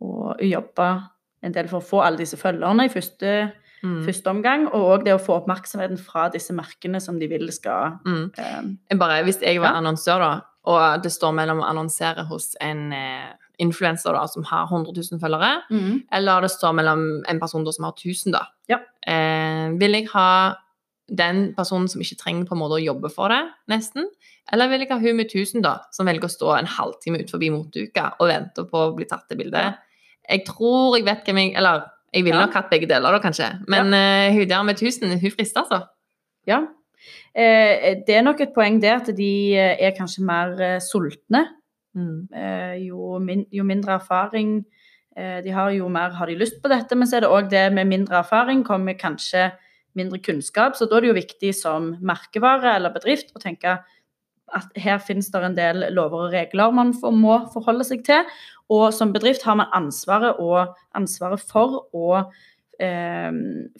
og 0.00 0.40
jobba 0.42 1.08
en 1.42 1.52
del 1.52 1.68
for 1.68 1.80
å 1.82 1.86
få 1.86 2.00
alle 2.06 2.22
disse 2.22 2.38
følgerne 2.40 2.86
i 2.88 2.92
første, 2.92 3.52
Mm. 3.82 4.04
første 4.06 4.30
omgang, 4.30 4.68
og 4.68 4.82
òg 4.92 5.04
det 5.04 5.10
å 5.16 5.18
få 5.18 5.40
oppmerksomheten 5.40 5.98
fra 5.98 6.28
disse 6.30 6.54
merkene 6.54 7.00
som 7.02 7.16
de 7.18 7.26
vil 7.26 7.48
skal 7.50 7.96
Mm. 8.06 8.30
eh, 8.38 8.96
bare, 8.96 9.24
hvis 9.24 9.40
jeg 9.42 9.58
var 9.60 9.72
Ja. 9.74 9.80
annonsør, 9.80 10.18
da, 10.22 10.40
og 10.70 11.02
det 11.02 11.10
står 11.10 11.32
mellom 11.34 11.58
å 11.58 11.66
annonsere 11.66 12.24
hos 12.28 12.54
en 12.60 12.92
eh, 12.92 13.32
influenser 13.58 14.12
da, 14.16 14.26
som 14.26 14.44
har 14.48 14.64
100 14.70 14.92
000 15.12 15.20
følgere, 15.20 15.62
eller 16.12 16.40
det 16.46 16.50
står 16.50 16.72
mellom 16.74 17.02
en 17.28 17.40
person 17.40 17.64
da, 17.64 17.72
som 17.72 17.84
har 17.84 17.92
1000, 17.92 18.32
da. 18.32 18.46
Ja. 18.68 18.78
Eh, 19.06 19.70
vil 19.78 19.92
jeg 19.98 20.08
ha 20.14 20.54
den 21.12 21.52
personen 21.54 21.88
som 21.88 22.00
ikke 22.00 22.16
trenger 22.16 22.46
på 22.48 22.54
en 22.54 22.60
måte 22.62 22.78
å 22.78 22.82
jobbe 22.82 23.10
for 23.12 23.28
det, 23.28 23.42
nesten? 23.68 24.06
Eller 24.52 24.68
vil 24.72 24.80
jeg 24.80 24.90
ha 24.90 24.98
hun 24.98 25.16
med 25.16 25.26
1000, 25.30 25.62
da, 25.62 25.76
som 25.92 26.06
velger 26.08 26.24
å 26.26 26.32
stå 26.32 26.54
en 26.58 26.66
halvtime 26.66 27.20
ut 27.22 27.30
forbi 27.30 27.50
motuka 27.52 28.14
og 28.18 28.28
vente 28.32 28.64
på 28.70 28.78
å 28.88 28.94
bli 28.96 29.04
tatt 29.10 29.28
til 29.28 29.38
bilde? 29.42 29.58
Ja. 29.58 29.74
Jeg 30.30 30.44
tror 30.46 30.96
jeg 30.96 31.04
vet 31.04 31.24
hvem 31.26 31.38
jeg 31.42 31.54
Eller 31.58 31.82
jeg 32.14 32.24
ville 32.24 32.38
Ja. 32.38 32.46
nok 32.46 32.54
hatt 32.54 32.70
begge 32.70 32.86
deler, 32.88 33.12
da, 33.12 33.18
kanskje. 33.20 33.48
Men 33.68 33.92
eh, 33.92 34.32
hun 34.32 34.48
der 34.48 34.62
med 34.62 34.76
1000, 34.80 35.18
hun 35.20 35.30
frister, 35.30 35.62
altså. 35.64 35.86
Ja. 36.46 36.62
Eh, 37.34 38.02
det 38.06 38.14
er 38.16 38.22
nok 38.22 38.40
et 38.40 38.52
poeng 38.54 38.80
der 38.82 39.00
at 39.00 39.08
de 39.16 39.54
eh, 39.56 39.76
er 39.80 39.94
kanskje 39.96 40.24
mer 40.24 40.52
eh, 40.60 40.78
sultne. 40.78 41.46
Mm. 41.96 42.28
Eh, 42.32 42.76
jo, 42.88 43.18
min, 43.20 43.44
jo 43.52 43.64
mindre 43.68 43.98
erfaring 43.98 44.62
eh, 45.16 45.40
de 45.44 45.52
har, 45.52 45.72
jo 45.76 45.90
mer 45.92 46.14
har 46.16 46.30
de 46.30 46.38
lyst 46.40 46.60
på 46.62 46.70
dette. 46.72 46.96
Men 46.96 47.08
så 47.08 47.18
er 47.18 47.26
det 47.26 47.32
òg 47.32 47.50
det 47.52 47.66
med 47.76 47.90
mindre 47.90 48.22
erfaring 48.22 48.64
kommer 48.66 48.98
kanskje 48.98 49.50
mindre 49.98 50.20
kunnskap. 50.24 50.76
Så 50.76 50.88
da 50.88 50.98
er 50.98 51.04
det 51.04 51.12
jo 51.12 51.20
viktig 51.20 51.52
som 51.56 51.92
merkevare 52.00 52.76
eller 52.76 52.94
bedrift 52.94 53.34
å 53.36 53.42
tenke 53.42 53.80
at 54.52 54.74
her 54.76 54.98
finnes 55.00 55.30
det 55.32 55.40
en 55.46 55.56
del 55.56 55.86
lover 55.96 56.26
og 56.26 56.34
regler 56.34 56.74
man 56.76 56.90
må 57.16 57.38
forholde 57.54 57.86
seg 57.88 58.02
til. 58.04 58.26
Og 58.72 58.90
som 58.94 59.12
bedrift 59.12 59.44
har 59.44 59.56
man 59.58 59.72
ansvaret, 59.76 60.38
og 60.40 60.76
ansvaret 60.96 61.40
for 61.40 61.86
å 61.92 62.22
eh, 62.82 63.30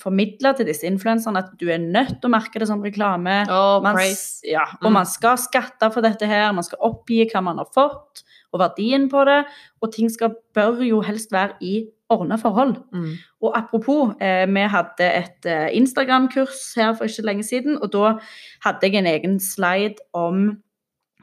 formidle 0.00 0.52
til 0.56 0.68
disse 0.68 0.86
influenserne 0.88 1.42
at 1.42 1.50
du 1.60 1.66
er 1.72 1.82
nødt 1.82 2.20
til 2.20 2.28
å 2.30 2.34
merke 2.36 2.62
det 2.62 2.68
som 2.70 2.82
reklame. 2.84 3.42
Oh, 3.50 3.80
Man, 3.82 3.98
ja, 4.46 4.64
og 4.80 4.88
Mm. 4.90 4.92
man 5.00 5.06
skal 5.06 5.36
skatte 5.38 5.90
for 5.92 6.00
dette 6.04 6.26
her, 6.26 6.52
man 6.52 6.64
skal 6.64 6.78
oppgi 6.80 7.24
hva 7.32 7.42
man 7.42 7.58
har 7.58 7.68
fått, 7.74 8.22
og 8.52 8.60
verdien 8.60 9.08
på 9.10 9.24
det. 9.24 9.44
Og 9.82 9.92
ting 9.92 10.10
skal, 10.12 10.34
bør 10.54 10.82
jo 10.84 11.00
helst 11.00 11.32
være 11.32 11.56
i 11.60 11.86
ordna 12.12 12.36
forhold. 12.36 12.76
Mm. 12.92 13.14
Og 13.42 13.52
apropos, 13.56 14.14
eh, 14.20 14.44
vi 14.46 14.60
hadde 14.68 15.00
et 15.00 15.46
eh, 15.46 15.68
Instagram-kurs 15.78 16.74
her 16.76 16.92
for 16.94 17.04
ikke 17.08 17.24
lenge 17.24 17.42
siden, 17.48 17.78
og 17.82 17.90
da 17.92 18.18
hadde 18.64 18.82
jeg 18.82 18.94
en 19.00 19.06
egen 19.06 19.38
slide 19.40 19.96
om 20.12 20.58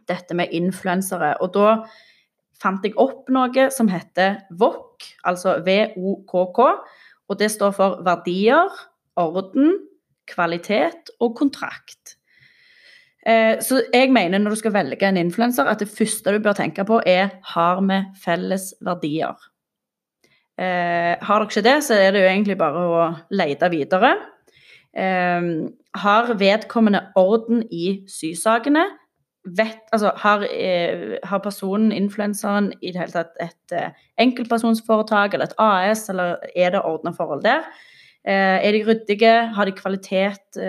dette 0.10 0.34
med 0.34 0.50
influensere. 0.52 1.36
Og 1.42 1.54
da 1.54 1.84
fant 2.60 2.84
jeg 2.84 2.98
opp 2.98 3.30
noe 3.30 3.70
som 3.72 3.88
heter 3.88 4.42
VOK, 4.52 5.06
altså 5.30 5.60
VOKK. 5.64 6.60
Og 7.30 7.38
det 7.40 7.52
står 7.54 7.76
for 7.78 8.00
verdier, 8.06 8.72
orden, 9.20 9.76
kvalitet 10.30 11.12
og 11.20 11.36
kontrakt. 11.38 12.16
Eh, 13.26 13.60
Så 13.62 13.84
jeg 13.94 14.12
mener 14.12 14.40
når 14.40 14.56
du 14.56 14.56
skal 14.56 14.74
velge 14.74 15.08
en 15.08 15.18
influenser, 15.18 15.66
at 15.66 15.80
det 15.80 15.90
første 15.90 16.34
du 16.34 16.40
bør 16.40 16.54
tenke 16.54 16.86
på, 16.86 17.02
er 17.06 17.30
har 17.44 17.82
vi 17.82 18.00
felles 18.24 18.74
verdier. 18.82 19.36
Eh, 20.60 21.16
har 21.22 21.40
dere 21.40 21.48
ikke 21.48 21.64
det, 21.64 21.84
så 21.84 21.94
er 21.96 22.12
det 22.12 22.22
jo 22.24 22.30
egentlig 22.30 22.58
bare 22.58 22.86
å 22.88 23.04
lete 23.32 23.70
videre. 23.72 24.16
Eh, 24.94 25.42
har 25.96 26.34
vedkommende 26.34 27.12
orden 27.16 27.64
i 27.72 28.04
sysakene? 28.08 28.86
Vet, 29.46 29.86
altså, 29.94 30.12
har, 30.20 30.44
eh, 30.44 31.18
har 31.24 31.40
personen, 31.40 31.92
influenseren, 31.96 32.74
i 32.82 32.92
det 32.92 33.00
hele 33.00 33.12
tatt 33.14 33.38
et 33.40 33.72
eh, 33.72 33.92
enkeltpersonsforetak 34.20 35.34
eller 35.34 35.48
et 35.48 35.56
AS, 35.58 36.10
eller 36.10 36.36
er 36.56 36.76
det 36.76 36.82
ordna 36.84 37.14
forhold 37.16 37.44
der? 37.44 37.64
Eh, 38.28 38.60
er 38.68 38.72
de 38.76 38.84
ryddige? 38.84 39.54
Har 39.56 39.66
de 39.66 39.72
kvalitet? 39.72 40.60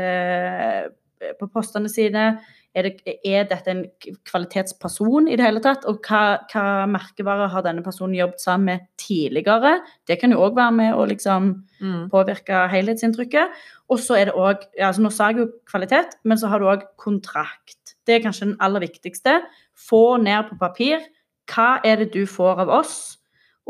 På 1.40 1.46
postene 1.52 1.88
sine? 1.92 2.38
Er, 2.74 2.86
det, 2.86 3.16
er 3.26 3.48
dette 3.50 3.72
en 3.72 3.82
kvalitetsperson 4.30 5.26
i 5.28 5.34
det 5.36 5.44
hele 5.44 5.60
tatt? 5.60 5.82
Og 5.90 5.98
hva, 6.06 6.38
hva 6.52 6.86
merkevare 6.88 7.48
har 7.50 7.64
denne 7.66 7.82
personen 7.82 8.14
jobbet 8.14 8.40
sammen 8.40 8.70
med 8.70 8.86
tidligere? 9.02 9.80
Det 10.06 10.20
kan 10.20 10.30
jo 10.30 10.38
òg 10.46 10.54
være 10.56 10.76
med 10.78 10.94
å 10.94 11.08
liksom 11.10 11.52
Mm. 11.80 12.10
påvirke 12.12 12.66
helhetsinntrykket. 12.68 13.54
Og 13.88 13.98
så 14.04 14.18
er 14.20 14.28
det 14.28 14.34
òg 14.36 14.66
altså 14.76 15.00
Nå 15.00 15.10
sa 15.10 15.30
jeg 15.30 15.38
jo 15.40 15.46
kvalitet, 15.64 16.18
men 16.28 16.36
så 16.36 16.50
har 16.52 16.60
du 16.60 16.66
òg 16.68 16.82
kontrakt. 17.00 17.79
Det 18.10 18.18
er 18.18 18.24
kanskje 18.24 18.48
den 18.48 18.58
aller 18.58 18.82
viktigste. 18.82 19.38
Få 19.78 20.18
ned 20.18 20.50
på 20.50 20.58
papir 20.58 21.06
hva 21.50 21.70
er 21.86 22.02
det 22.02 22.12
du 22.14 22.24
får 22.30 22.64
av 22.64 22.74
oss, 22.80 22.98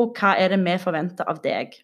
og 0.01 0.17
hva 0.17 0.35
er 0.41 0.55
det 0.55 0.61
vi 0.65 0.81
forventer 0.81 1.29
av 1.29 1.41
deg. 1.45 1.77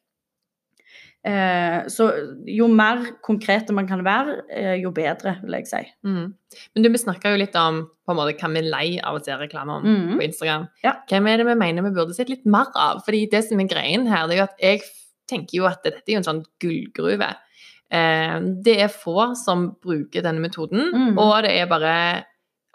Eh, 1.26 1.78
så 1.90 2.04
jo 2.46 2.68
mer 2.70 3.00
konkrete 3.24 3.74
man 3.74 3.88
kan 3.88 4.04
være, 4.06 4.36
eh, 4.46 4.74
jo 4.78 4.92
bedre, 4.94 5.36
vil 5.42 5.56
jeg 5.58 5.66
si. 5.66 5.80
Mm. 6.06 6.28
Men 6.74 6.84
du, 6.84 6.90
snakka 7.02 7.32
jo 7.32 7.40
litt 7.40 7.56
om 7.58 7.80
på 8.06 8.14
en 8.14 8.20
måte 8.20 8.36
hva 8.38 8.50
vi 8.52 8.60
er 8.60 8.68
lei 8.70 8.86
av 9.02 9.18
å 9.18 9.22
se 9.24 9.34
reklame 9.34 9.80
om 9.80 9.88
mm. 9.88 10.12
på 10.14 10.26
Instagram. 10.28 10.68
Ja. 10.84 10.94
Hvem 11.10 11.26
er 11.26 11.42
det 11.42 11.48
vi 11.48 11.56
mener 11.58 11.82
vi 11.82 11.96
burde 11.96 12.14
sett 12.14 12.30
litt 12.30 12.46
mer 12.46 12.70
av? 12.78 13.02
Fordi 13.06 13.24
det 13.32 13.42
som 13.48 13.58
er 13.58 13.72
greien 13.72 14.06
her, 14.06 14.28
det 14.28 14.36
er 14.36 14.42
jo 14.44 14.46
at 14.46 14.62
jeg 14.62 14.86
tenker 15.26 15.58
jo 15.58 15.66
at 15.66 15.82
dette 15.82 16.06
er 16.06 16.14
jo 16.14 16.22
en 16.22 16.30
sånn 16.30 16.44
gullgruve. 16.62 17.32
Eh, 17.90 18.38
det 18.62 18.78
er 18.84 18.94
få 18.94 19.32
som 19.40 19.72
bruker 19.82 20.22
denne 20.22 20.44
metoden, 20.44 20.92
mm. 20.94 21.18
og 21.18 21.40
det 21.42 21.56
er 21.58 21.70
bare 21.70 21.96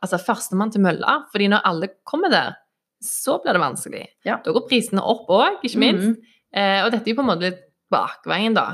altså 0.03 0.19
førstemann 0.19 0.71
til 0.73 0.81
mølla. 0.81 1.19
Fordi 1.31 1.47
når 1.51 1.61
alle 1.65 1.89
kommer 2.07 2.29
der, 2.33 2.55
så 3.01 3.39
blir 3.41 3.53
det 3.57 3.61
vanskelig. 3.63 4.03
Ja. 4.25 4.37
Da 4.45 4.51
går 4.53 4.67
prisene 4.69 5.01
opp 5.01 5.27
òg, 5.33 5.61
ikke 5.65 5.79
minst. 5.81 6.07
Mhm. 6.09 6.17
Eh, 6.53 6.83
og 6.85 6.91
dette 6.91 7.07
er 7.07 7.13
jo 7.13 7.21
på 7.21 7.23
en 7.25 7.31
måte 7.31 7.47
litt 7.47 7.61
bakveien, 7.91 8.53
da. 8.53 8.67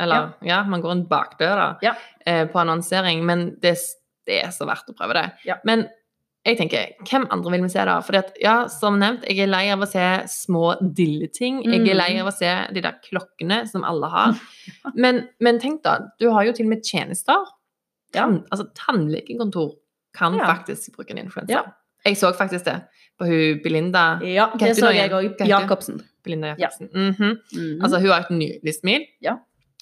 Eller 0.00 0.32
ja, 0.42 0.62
man 0.64 0.80
går 0.82 0.90
en 0.92 1.06
bakdør, 1.08 1.56
da, 1.56 1.78
Ja. 1.82 1.94
eh, 2.26 2.44
på 2.46 2.58
annonsering. 2.60 3.24
Men 3.24 3.56
det, 3.60 3.76
det 4.26 4.42
er 4.44 4.50
så 4.50 4.66
verdt 4.66 4.88
å 4.90 4.94
prøve 4.96 5.14
det. 5.14 5.32
Ja. 5.46 5.56
Men 5.64 5.86
jeg 6.44 6.58
tenker, 6.58 6.88
hvem 7.06 7.26
andre 7.30 7.52
vil 7.52 7.62
vi 7.62 7.68
se 7.70 7.84
da? 7.86 8.00
Fordi 8.02 8.18
at, 8.18 8.32
ja, 8.42 8.66
som 8.68 8.98
nevnt, 8.98 9.22
jeg 9.28 9.38
er 9.44 9.46
lei 9.46 9.68
av 9.70 9.78
å 9.84 9.86
se 9.86 10.02
små 10.26 10.72
dilleting. 10.94 11.62
Jeg 11.64 11.80
er 11.80 11.94
Mm. 11.94 11.96
lei 11.96 12.18
av 12.18 12.26
å 12.26 12.32
se 12.34 12.50
de 12.72 12.80
der 12.80 12.96
klokkene 13.04 13.68
som 13.70 13.84
alle 13.84 14.08
har. 14.10 14.34
Men, 14.94 15.28
men 15.40 15.58
tenk 15.60 15.82
da, 15.84 15.98
du 16.18 16.30
har 16.32 16.44
jo 16.44 16.52
til 16.52 16.66
og 16.66 16.70
med 16.70 16.82
tjenester. 16.82 17.46
Ja. 18.14 18.26
Tann, 18.26 18.44
altså 18.50 18.66
tannlegekontor 18.74 19.76
kan 20.14 20.34
Ja. 20.34 20.46
faktisk 20.54 20.92
bruke 20.96 21.10
en 21.10 21.18
influenser. 21.18 21.54
Ja. 21.54 21.62
Jeg 22.04 22.16
så 22.16 22.32
faktisk 22.34 22.64
det 22.64 22.82
på 23.20 23.24
hun 23.26 23.60
Belinda, 23.62 24.18
Ja, 24.22 24.46
det 24.58 24.76
så 24.76 24.90
jeg 24.92 25.10
òg. 25.10 25.36
Jacobsen. 25.46 26.00
Belinda? 26.24 26.54
Jacobsen. 26.58 26.88
Belinda 26.88 27.10
Mm 27.10 27.14
-hmm. 27.14 27.58
Mm 27.58 27.78
-hmm. 27.78 27.82
Altså, 27.82 27.98
hun 28.00 28.08
har 28.10 28.20
et 28.20 28.30
nydelig 28.30 28.74
smil, 28.80 29.02
Ja. 29.22 29.36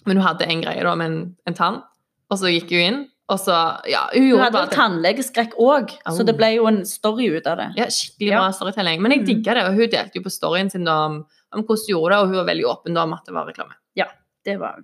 men 0.07 0.17
hun 0.17 0.27
hadde 0.27 0.45
en 0.47 0.61
greie 0.63 0.83
da 0.85 0.95
med 0.95 1.07
en, 1.07 1.37
en 1.47 1.55
tann, 1.55 1.83
og 2.31 2.39
så 2.39 2.47
gikk 2.47 2.71
hun 2.71 2.79
inn, 2.95 3.07
og 3.29 3.39
så, 3.39 3.81
ja, 3.89 3.99
hun 4.15 4.31
Hun 4.31 4.41
hadde 4.41 4.59
vel 4.59 4.69
tannlegeskrekk 4.69 5.53
òg, 5.59 5.91
så 6.11 6.27
det 6.27 6.37
ble 6.37 6.47
jo 6.57 6.67
en 6.67 6.85
story 6.85 7.37
ut 7.37 7.47
av 7.47 7.57
det. 7.57 7.73
Ja, 7.77 7.85
skikkelig 7.87 8.29
Ja. 8.31 8.39
bra 8.39 8.51
storytelling. 8.53 9.01
Men 9.03 9.13
jeg 9.13 9.21
Mhm. 9.21 9.27
digga 9.27 9.55
det, 9.55 9.65
og 9.65 9.75
hun 9.75 9.89
delte 9.91 10.11
jo 10.17 10.21
på 10.23 10.31
storyen 10.31 10.71
sin 10.71 10.89
om, 10.89 11.25
om 11.53 11.63
hvordan 11.63 11.79
hun 11.87 11.87
gjorde 11.89 12.11
det, 12.15 12.19
og 12.23 12.27
hun 12.29 12.37
var 12.37 12.45
veldig 12.55 12.65
åpen 12.67 12.97
om 12.97 13.13
at 13.13 13.21
det 13.27 13.35
var 13.35 13.47
reklame. 13.47 13.73
Ja, 13.97 14.05
Det 14.45 14.59
var 14.59 14.75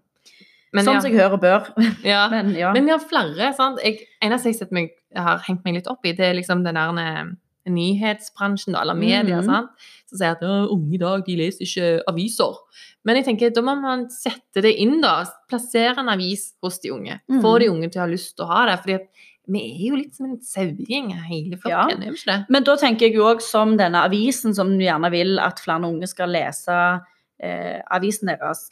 Men 0.77 0.85
Sånn 0.87 0.99
ja, 0.99 1.01
som 1.05 1.11
jeg 1.15 1.21
hører 1.23 1.41
bør. 1.43 1.71
ja. 2.13 2.27
Men 2.33 2.53
ja. 2.59 2.71
Men 2.77 2.89
vi 2.89 2.93
har 2.95 3.03
flere, 3.03 3.51
sant. 3.57 3.81
Jeg, 3.85 4.05
eneste 4.25 4.53
jeg 4.53 4.61
setter 4.61 4.83
jeg 4.85 5.25
har 5.25 5.41
hengt 5.47 5.65
meg 5.65 5.79
litt 5.79 5.89
opp 5.89 6.05
i, 6.05 6.13
det 6.17 6.27
er 6.29 6.37
liksom 6.37 6.65
den 6.67 6.77
der 6.77 7.01
eh, 7.01 7.25
nyhetsbransjen, 7.73 8.77
eller 8.79 8.95
media, 8.99 9.41
mm. 9.41 9.47
sant. 9.49 9.87
Som 10.07 10.21
sier 10.21 10.37
at 10.37 10.43
unge 10.47 10.95
i 10.95 11.01
dag, 11.03 11.25
de 11.27 11.37
leser 11.41 11.65
ikke 11.67 11.89
aviser. 12.13 12.59
Men 13.07 13.19
jeg 13.21 13.27
tenker, 13.31 13.55
da 13.55 13.63
må 13.67 13.75
man 13.81 14.05
sette 14.13 14.63
det 14.65 14.75
inn, 14.83 14.99
da. 15.03 15.21
Plassere 15.51 15.97
en 16.03 16.13
avis 16.13 16.51
hos 16.63 16.79
de 16.83 16.93
unge. 16.95 17.21
Få 17.31 17.57
Mhm. 17.57 17.61
de 17.63 17.71
unge 17.73 17.91
til 17.91 18.01
å 18.03 18.05
ha 18.05 18.11
lyst 18.13 18.37
til 18.37 18.47
å 18.47 18.53
ha 18.53 18.67
det. 18.71 18.79
fordi 18.83 18.95
at 19.01 19.09
vi 19.49 19.61
er 19.63 19.91
jo 19.91 19.97
litt 19.97 20.15
som 20.15 20.27
en 20.27 20.41
sauegjeng, 20.43 21.13
hele 21.31 21.55
Ja. 21.55 21.87
flokken, 21.87 22.03
er 22.03 22.11
vi 22.11 22.17
ikke 22.19 22.33
det? 22.33 22.47
Men 22.51 22.65
da 22.65 22.77
tenker 22.77 23.07
jeg 23.07 23.15
jo 23.15 23.25
òg 23.25 23.41
som 23.41 23.77
denne 23.77 24.03
avisen, 24.03 24.55
som 24.55 24.69
gjerne 24.79 25.11
vil 25.11 25.39
at 25.39 25.61
flere 25.61 25.87
unge 25.87 26.09
skal 26.09 26.29
lese 26.29 27.01
eh, 27.39 27.81
avisen 27.93 28.27
deres. 28.27 28.69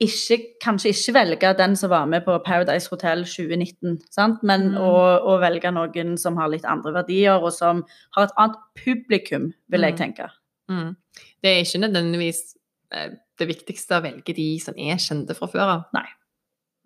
Ikke, 0.00 0.38
kanskje 0.64 0.88
ikke 0.94 1.12
velge 1.14 1.50
den 1.58 1.74
som 1.76 1.90
var 1.92 2.06
med 2.08 2.22
på 2.24 2.38
Paradise 2.44 2.88
Hotel 2.88 3.24
2019, 3.28 3.98
sant? 4.10 4.38
men 4.42 4.70
Mm. 4.72 4.78
å, 4.80 4.92
å 5.28 5.34
velge 5.42 5.70
noen 5.76 6.16
som 6.18 6.36
har 6.40 6.48
litt 6.48 6.64
andre 6.64 6.92
verdier, 6.94 7.36
og 7.36 7.52
som 7.52 7.82
har 8.16 8.24
et 8.24 8.32
annet 8.38 8.56
publikum, 8.80 9.50
vil 9.68 9.80
jeg 9.82 9.92
Mm. 9.92 9.98
tenke. 9.98 10.30
Mm. 10.70 10.96
Det 11.42 11.50
er 11.50 11.60
ikke 11.64 11.82
nødvendigvis 11.84 12.40
eh, 12.92 13.10
det 13.38 13.46
viktigste 13.48 13.98
å 13.98 14.02
velge 14.02 14.34
de 14.34 14.58
som 14.58 14.74
er 14.78 14.96
kjente 14.96 15.36
fra 15.36 15.46
før 15.46 15.60
av. 15.76 15.84
Nei. 15.94 16.06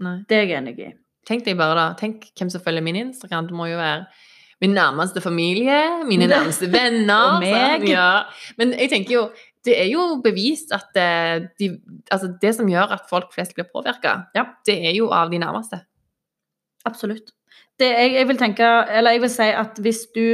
Nei. 0.00 0.18
Det 0.28 0.36
er 0.36 0.46
jeg 0.46 0.58
enig 0.62 0.78
i. 0.80 0.92
Tenk 1.24 1.44
deg 1.44 1.56
bare 1.56 1.74
da, 1.74 1.94
tenk 1.94 2.26
hvem 2.36 2.50
som 2.50 2.60
følger 2.60 2.82
min 2.82 2.96
Instagram. 2.96 3.46
Det 3.46 3.54
må 3.56 3.70
jo 3.70 3.76
være 3.78 4.06
min 4.60 4.74
nærmeste 4.74 5.22
familie, 5.22 6.04
mine 6.04 6.26
nærmeste 6.34 6.66
venner. 6.70 7.36
Og 7.36 7.40
meg. 7.46 7.88
Ja. 7.88 8.24
Men 8.58 8.72
jeg 8.72 8.90
tenker 8.90 9.14
jo, 9.14 9.30
det 9.64 9.74
er 9.80 9.88
jo 9.88 10.20
bevist 10.24 10.72
at 10.76 10.96
eh, 11.00 11.46
de, 11.60 11.70
altså 12.12 12.32
det 12.42 12.54
som 12.56 12.68
gjør 12.68 12.92
at 12.98 13.06
folk 13.10 13.32
flest 13.34 13.54
blir 13.56 13.68
påvirka, 13.72 14.26
Ja. 14.36 14.44
det 14.66 14.76
er 14.86 14.94
jo 14.96 15.10
av 15.12 15.30
de 15.32 15.38
nærmeste. 15.40 15.80
Absolutt. 16.84 17.32
Det, 17.80 17.88
jeg, 17.88 18.12
jeg 18.14 18.28
vil 18.28 18.38
tenke, 18.38 18.66
eller 18.92 19.16
jeg 19.16 19.24
vil 19.24 19.32
si 19.32 19.48
at 19.50 19.80
hvis 19.82 20.04
du 20.14 20.26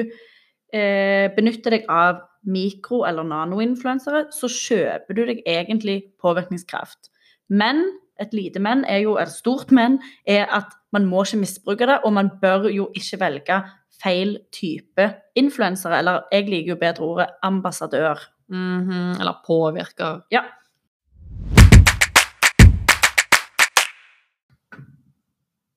eh, 0.75 1.31
benytter 1.37 1.77
deg 1.77 1.87
av 1.89 2.21
mikro- 2.47 3.05
eller 3.09 3.27
nanoinfluensere, 3.29 4.27
så 4.33 4.49
kjøper 4.51 5.17
du 5.17 5.25
deg 5.29 5.43
egentlig 5.47 6.03
påvirkningskraft. 6.23 7.11
Men 7.49 7.85
et 8.21 8.35
lite 8.37 8.61
men, 8.61 8.85
er 8.85 9.03
jo, 9.05 9.17
et 9.17 9.33
stort 9.33 9.73
men, 9.73 9.99
er 10.29 10.47
at 10.53 10.75
man 10.93 11.07
må 11.09 11.23
ikke 11.25 11.41
misbruke 11.41 11.87
det, 11.89 12.01
og 12.05 12.13
man 12.13 12.31
bør 12.43 12.69
jo 12.73 12.91
ikke 12.97 13.21
velge 13.21 13.61
feil 14.03 14.39
type 14.53 15.07
influensere. 15.39 15.99
Eller 16.01 16.27
jeg 16.33 16.49
liker 16.49 16.75
jo 16.75 16.81
bedre 16.81 17.07
ordet 17.07 17.29
ambassadør. 17.47 18.21
Mhm, 18.51 19.21
Eller 19.21 19.37
påvirker. 19.47 20.21
Ja. 20.31 20.43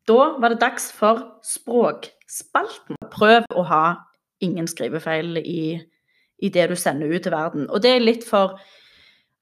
Da 0.07 0.37
var 0.39 0.49
det 0.49 0.59
dags 0.59 0.91
for 0.91 1.21
språkspalten. 1.45 2.97
Prøv 3.11 3.45
å 3.55 3.63
ha 3.69 3.83
ingen 4.43 4.67
skrivefeil 4.67 5.37
i, 5.39 5.79
i 6.43 6.49
det 6.49 6.65
du 6.69 6.75
sender 6.75 7.13
ut 7.13 7.23
til 7.23 7.31
verden. 7.31 7.69
Og 7.69 7.83
det 7.83 7.93
er 7.95 8.03
litt 8.03 8.25
for 8.27 8.57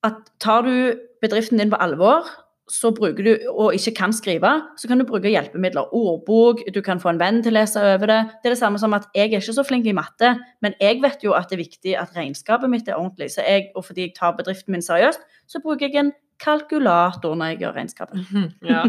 at 0.06 0.20
tar 0.44 0.68
du 0.68 1.00
bedriften 1.22 1.58
din 1.62 1.72
på 1.72 1.80
alvor, 1.82 2.28
så 2.72 2.92
bruker 2.96 3.26
du, 3.26 3.32
og 3.52 3.76
ikke 3.76 3.92
kan 3.98 4.14
skrive, 4.16 4.52
så 4.80 4.88
kan 4.88 5.02
du 5.02 5.06
bruke 5.08 5.30
hjelpemidler. 5.32 5.92
Ordbok, 5.92 6.64
du 6.72 6.80
kan 6.86 7.02
få 7.04 7.12
en 7.12 7.20
venn 7.20 7.42
til 7.44 7.52
å 7.52 7.60
lese 7.60 7.82
over 7.84 8.08
det. 8.08 8.20
Det 8.40 8.50
er 8.50 8.56
det 8.56 8.62
samme 8.62 8.80
som 8.80 8.96
at 8.96 9.10
jeg 9.18 9.28
er 9.28 9.42
ikke 9.42 9.58
så 9.58 9.66
flink 9.68 9.90
i 9.92 9.96
matte, 9.98 10.34
men 10.64 10.76
jeg 10.80 11.02
vet 11.04 11.26
jo 11.26 11.36
at 11.36 11.52
det 11.52 11.58
er 11.58 11.64
viktig 11.66 11.96
at 12.00 12.16
regnskapet 12.16 12.72
mitt 12.72 12.88
er 12.88 13.00
ordentlig. 13.00 13.34
Så 13.36 13.44
jeg, 13.44 13.70
og 13.76 13.84
fordi 13.90 14.08
jeg 14.08 14.16
tar 14.16 14.38
bedriften 14.38 14.76
min 14.76 14.86
seriøst, 14.86 15.26
så 15.52 15.60
bruker 15.64 15.90
jeg 15.90 16.00
en 16.00 16.14
kalkulator 16.42 17.36
når 17.38 17.52
jeg 17.52 17.62
gjør 17.66 17.76
regnskapet. 17.78 18.24
Mhm, 18.32 18.48
Ja. 18.66 18.84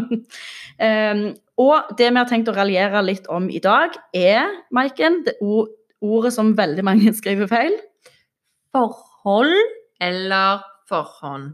Um, 1.11 1.25
og 1.67 1.91
det 1.99 2.07
vi 2.09 2.17
har 2.17 2.29
tenkt 2.29 2.49
å 2.49 2.55
raljere 2.55 3.03
litt 3.05 3.27
om 3.29 3.49
i 3.51 3.59
dag, 3.61 3.93
er, 4.15 4.47
Maiken, 4.73 5.21
det 5.27 5.35
ordet 5.43 6.33
som 6.33 6.55
veldig 6.57 6.87
mange 6.87 7.13
skriver 7.19 7.51
feil. 7.51 7.75
Forhold 8.73 9.59
eller 10.01 10.63
forhånd? 10.89 11.53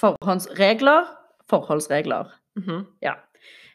Forhåndsregler. 0.00 1.06
Forholdsregler. 1.50 2.32
ja. 3.02 3.18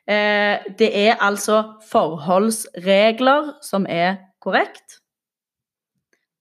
Eh, 0.09 0.57
det 0.79 0.89
er 0.97 1.21
altså 1.21 1.77
forholdsregler 1.91 3.53
som 3.63 3.85
er 3.89 4.17
korrekt. 4.41 4.97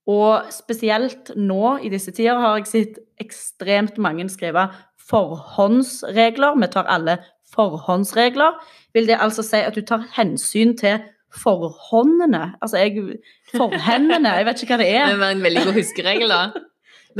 Og 0.08 0.48
spesielt 0.50 1.30
nå 1.36 1.76
i 1.84 1.90
disse 1.92 2.12
tider 2.16 2.40
har 2.40 2.56
jeg 2.58 2.70
sett 2.70 2.98
ekstremt 3.20 3.98
mange 4.00 4.26
skrive 4.32 4.70
forhåndsregler. 5.10 6.56
Vi 6.58 6.70
tar 6.72 6.88
alle 6.90 7.18
forhåndsregler. 7.54 8.58
Vil 8.94 9.06
det 9.06 9.20
altså 9.20 9.44
si 9.46 9.60
at 9.62 9.76
du 9.76 9.84
tar 9.86 10.08
hensyn 10.16 10.76
til 10.78 11.04
forhåndene? 11.42 12.54
Altså 12.62 12.80
jeg 12.80 13.20
Forhendene, 13.50 14.32
jeg 14.38 14.46
vet 14.46 14.62
ikke 14.62 14.76
hva 14.76 14.82
det 14.82 14.90
er. 14.94 15.06
Det 15.10 15.20
var 15.20 15.34
en 15.34 15.42
veldig 15.42 15.62
god 15.68 15.78
huskeregel, 15.78 16.32
da. 16.32 16.42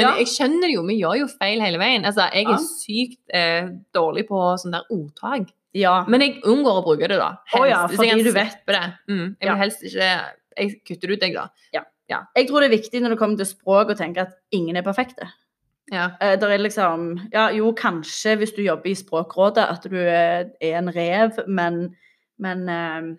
Men 0.00 0.08
Ja. 0.08 0.16
jeg 0.18 0.26
skjønner 0.32 0.72
jo, 0.72 0.82
vi 0.88 0.96
gjør 1.02 1.18
jo 1.20 1.26
feil 1.28 1.60
hele 1.60 1.78
veien. 1.78 2.04
Altså, 2.08 2.26
jeg 2.32 2.44
Ja. 2.48 2.54
er 2.54 2.58
sykt 2.58 3.18
eh, 3.32 3.68
dårlig 3.94 4.26
på 4.28 4.40
sånn 4.58 4.72
der 4.72 4.84
ordtak. 4.90 5.50
Ja. 5.74 6.04
Men 6.08 6.20
jeg 6.24 6.40
unngår 6.42 6.80
å 6.80 6.84
bruke 6.84 7.06
det, 7.08 7.18
da. 7.20 7.36
Å 7.54 7.68
ja, 7.68 7.86
Hvis 7.86 8.00
jeg 8.00 8.10
kan 8.10 8.24
du 8.24 8.32
vet. 8.32 8.52
slippe 8.52 8.72
det. 8.74 8.94
Mm, 9.08 9.36
jeg 9.40 9.48
vil 9.50 9.56
helst 9.58 9.82
ikke 9.84 10.20
Jeg 10.58 10.80
kutter 10.84 11.06
det 11.08 11.16
ut, 11.16 11.22
jeg, 11.22 11.34
da. 11.34 11.48
Jeg 12.36 12.48
tror 12.48 12.60
det 12.60 12.72
er 12.72 12.76
viktig 12.76 13.00
når 13.02 13.10
det 13.10 13.18
kommer 13.20 13.36
til 13.38 13.46
språk 13.46 13.90
å 13.92 13.96
tenke 13.96 14.18
at 14.18 14.32
ingen 14.52 14.76
er 14.76 14.82
perfekte. 14.82 15.28
Ja. 15.92 16.10
Eh, 16.20 16.36
Der 16.36 16.48
er 16.50 16.58
liksom 16.58 17.30
Ja, 17.32 17.48
jo, 17.50 17.72
kanskje 17.72 18.36
hvis 18.38 18.54
du 18.54 18.62
jobber 18.62 18.90
i 18.90 18.94
Språkrådet 18.94 19.58
at 19.70 19.82
du 19.88 19.96
er 19.96 20.50
er 20.60 20.78
en 20.78 20.88
rev, 20.88 21.38
men 21.46 21.94
Men 22.38 22.68
eh, 22.68 23.16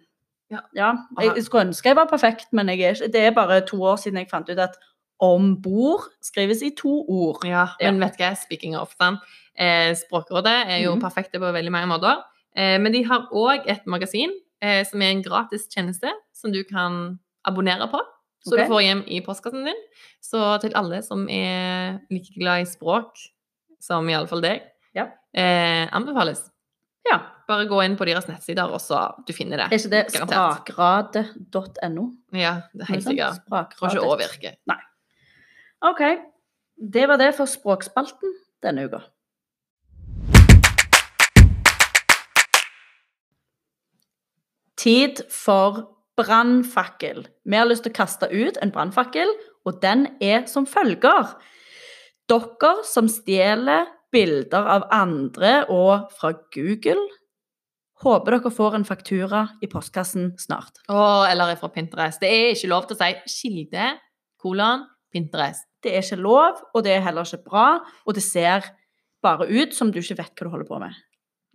Ja. 0.51 0.59
ja. 0.75 0.93
Jeg 1.21 1.43
skulle 1.43 1.67
ønske 1.69 1.85
jeg 1.85 1.95
var 1.95 2.05
perfekt, 2.07 2.47
men 2.51 2.67
jeg 2.67 2.79
er 2.81 2.93
ikke 2.95 3.11
Det 3.11 3.21
er 3.21 3.31
bare 3.31 3.61
to 3.61 3.77
år 3.77 3.95
siden 3.97 4.17
jeg 4.17 4.29
fant 4.29 4.49
ut 4.49 4.59
at 4.59 4.75
om 5.21 5.53
bord 5.61 6.07
skrives 6.25 6.63
i 6.65 6.71
to 6.77 6.91
ord. 7.07 7.43
ja. 7.45 7.67
Men 7.81 8.01
vet 8.01 8.17
hva, 8.19 8.33
speaking 8.39 8.75
of 8.77 8.95
them, 8.99 9.19
eh, 9.55 9.91
Språkrådet 9.97 10.55
er 10.67 10.79
jo 10.85 10.95
mm. 10.95 11.03
perfekte 11.03 11.41
på 11.41 11.51
veldig 11.53 11.73
mange 11.73 11.91
måter. 11.93 12.23
Eh, 12.57 12.77
men 12.81 12.93
de 12.93 13.03
har 13.07 13.29
òg 13.31 13.67
et 13.69 13.85
magasin 13.85 14.33
eh, 14.63 14.81
som 14.87 15.01
er 15.01 15.13
en 15.13 15.23
gratis 15.25 15.67
tjeneste 15.71 16.09
som 16.33 16.53
du 16.53 16.63
kan 16.67 17.19
abonnere 17.47 17.87
på. 17.91 18.01
Så 18.41 18.55
okay. 18.55 18.65
du 18.65 18.73
får 18.73 18.81
hjem 18.81 19.03
i 19.05 19.21
postkassen 19.21 19.67
din. 19.69 19.83
Så 20.25 20.41
til 20.63 20.73
alle 20.77 21.03
som 21.05 21.27
er 21.29 22.01
like 22.09 22.33
glad 22.39 22.63
i 22.63 22.69
språk, 22.69 23.13
som 23.81 24.09
i 24.09 24.17
alle 24.17 24.29
fall 24.29 24.41
deg, 24.41 24.65
Ja. 24.97 25.11
eh, 25.33 25.85
anbefales. 25.93 26.49
Ja. 27.05 27.19
Bare 27.47 27.65
gå 27.67 27.81
inn 27.83 27.97
på 27.97 28.05
deres 28.05 28.27
nettsider, 28.29 28.69
og 28.71 28.81
så 28.81 29.11
du 29.27 29.33
finner 29.33 29.57
det. 29.57 29.69
Er 29.69 29.77
ikke 29.77 29.93
det 29.93 30.03
sprakrad.no? 30.15 32.05
Ja, 32.33 32.61
det 32.73 32.85
er 32.85 32.93
helt 32.95 33.05
sikkert. 33.05 33.45
Får 33.49 33.93
ikke 33.93 34.05
overvirke. 34.07 34.55
Nei. 34.69 34.79
OK. 35.81 36.01
Det 36.93 37.07
var 37.09 37.17
det 37.17 37.31
for 37.37 37.49
språkspalten 37.49 38.35
denne 38.61 38.85
uka. 38.85 39.01
Tid 44.77 45.23
for 45.29 45.81
brannfakkel. 46.17 47.25
Vi 47.45 47.57
har 47.57 47.69
lyst 47.69 47.85
til 47.85 47.93
å 47.93 47.97
kaste 47.97 48.29
ut 48.29 48.59
en 48.61 48.73
brannfakkel, 48.73 49.29
og 49.65 49.81
den 49.81 50.07
er 50.21 50.45
som 50.49 50.67
følger. 50.69 51.33
Dere 52.29 52.71
som 52.85 53.09
stjeler 53.09 53.89
bilder 54.13 54.69
av 54.75 54.85
andre 54.93 55.63
og 55.69 56.13
fra 56.17 56.33
Google, 56.53 57.01
håper 58.01 58.37
dere 58.37 58.53
får 58.53 58.77
en 58.77 58.87
faktura 58.87 59.43
i 59.61 59.69
postkassen 59.69 60.31
snart. 60.41 60.81
Å, 60.89 61.25
eller 61.29 61.57
fra 61.57 61.73
Pinterest. 61.73 62.21
Det 62.21 62.29
er 62.29 62.53
ikke 62.53 62.71
lov 62.73 62.89
til 62.89 62.97
å 62.97 63.01
si 63.01 63.41
kilde, 63.49 63.91
kolon, 64.41 64.87
Pinterest. 65.13 65.70
Det 65.81 65.93
er 65.93 66.03
ikke 66.03 66.21
lov, 66.21 66.61
og 66.73 66.83
det 66.85 66.95
er 66.95 67.05
heller 67.05 67.25
ikke 67.25 67.49
bra, 67.49 67.67
og 68.05 68.17
det 68.17 68.23
ser 68.25 68.67
bare 69.21 69.47
ut 69.49 69.73
som 69.77 69.91
du 69.93 69.99
ikke 70.01 70.19
vet 70.19 70.33
hva 70.35 70.47
du 70.47 70.53
holder 70.53 70.69
på 70.69 70.81
med. 70.81 70.97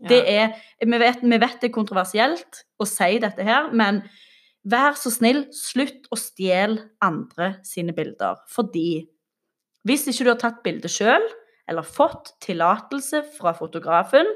Ja. 0.02 0.08
Det 0.12 0.20
er, 0.28 0.54
vi, 0.82 0.98
vet, 1.00 1.22
vi 1.24 1.38
vet 1.40 1.60
det 1.62 1.70
er 1.70 1.74
kontroversielt 1.74 2.62
å 2.78 2.86
si 2.88 3.16
dette 3.22 3.46
her, 3.46 3.70
men 3.72 4.02
vær 4.66 4.96
så 4.98 5.12
snill, 5.14 5.46
slutt 5.56 6.10
å 6.12 6.18
stjele 6.20 6.90
andre 7.04 7.54
sine 7.66 7.94
bilder. 7.96 8.42
Fordi 8.52 9.06
hvis 9.86 10.08
ikke 10.10 10.26
du 10.26 10.32
har 10.32 10.40
tatt 10.42 10.62
bildet 10.66 10.92
sjøl, 10.92 11.24
eller 11.66 11.86
fått 11.86 12.34
tillatelse 12.44 13.22
fra 13.38 13.54
fotografen 13.56 14.28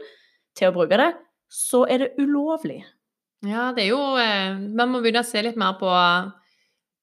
til 0.58 0.70
å 0.70 0.74
bruke 0.74 0.98
det, 0.98 1.12
så 1.50 1.84
er 1.90 2.04
det 2.04 2.10
ulovlig. 2.22 2.80
Ja, 3.46 3.70
det 3.74 3.86
er 3.86 3.94
jo 3.94 4.00
eh, 4.20 4.58
Man 4.76 4.90
må 4.92 5.00
begynne 5.00 5.22
å 5.24 5.26
se 5.26 5.40
litt 5.42 5.56
mer 5.58 5.78
på 5.80 5.90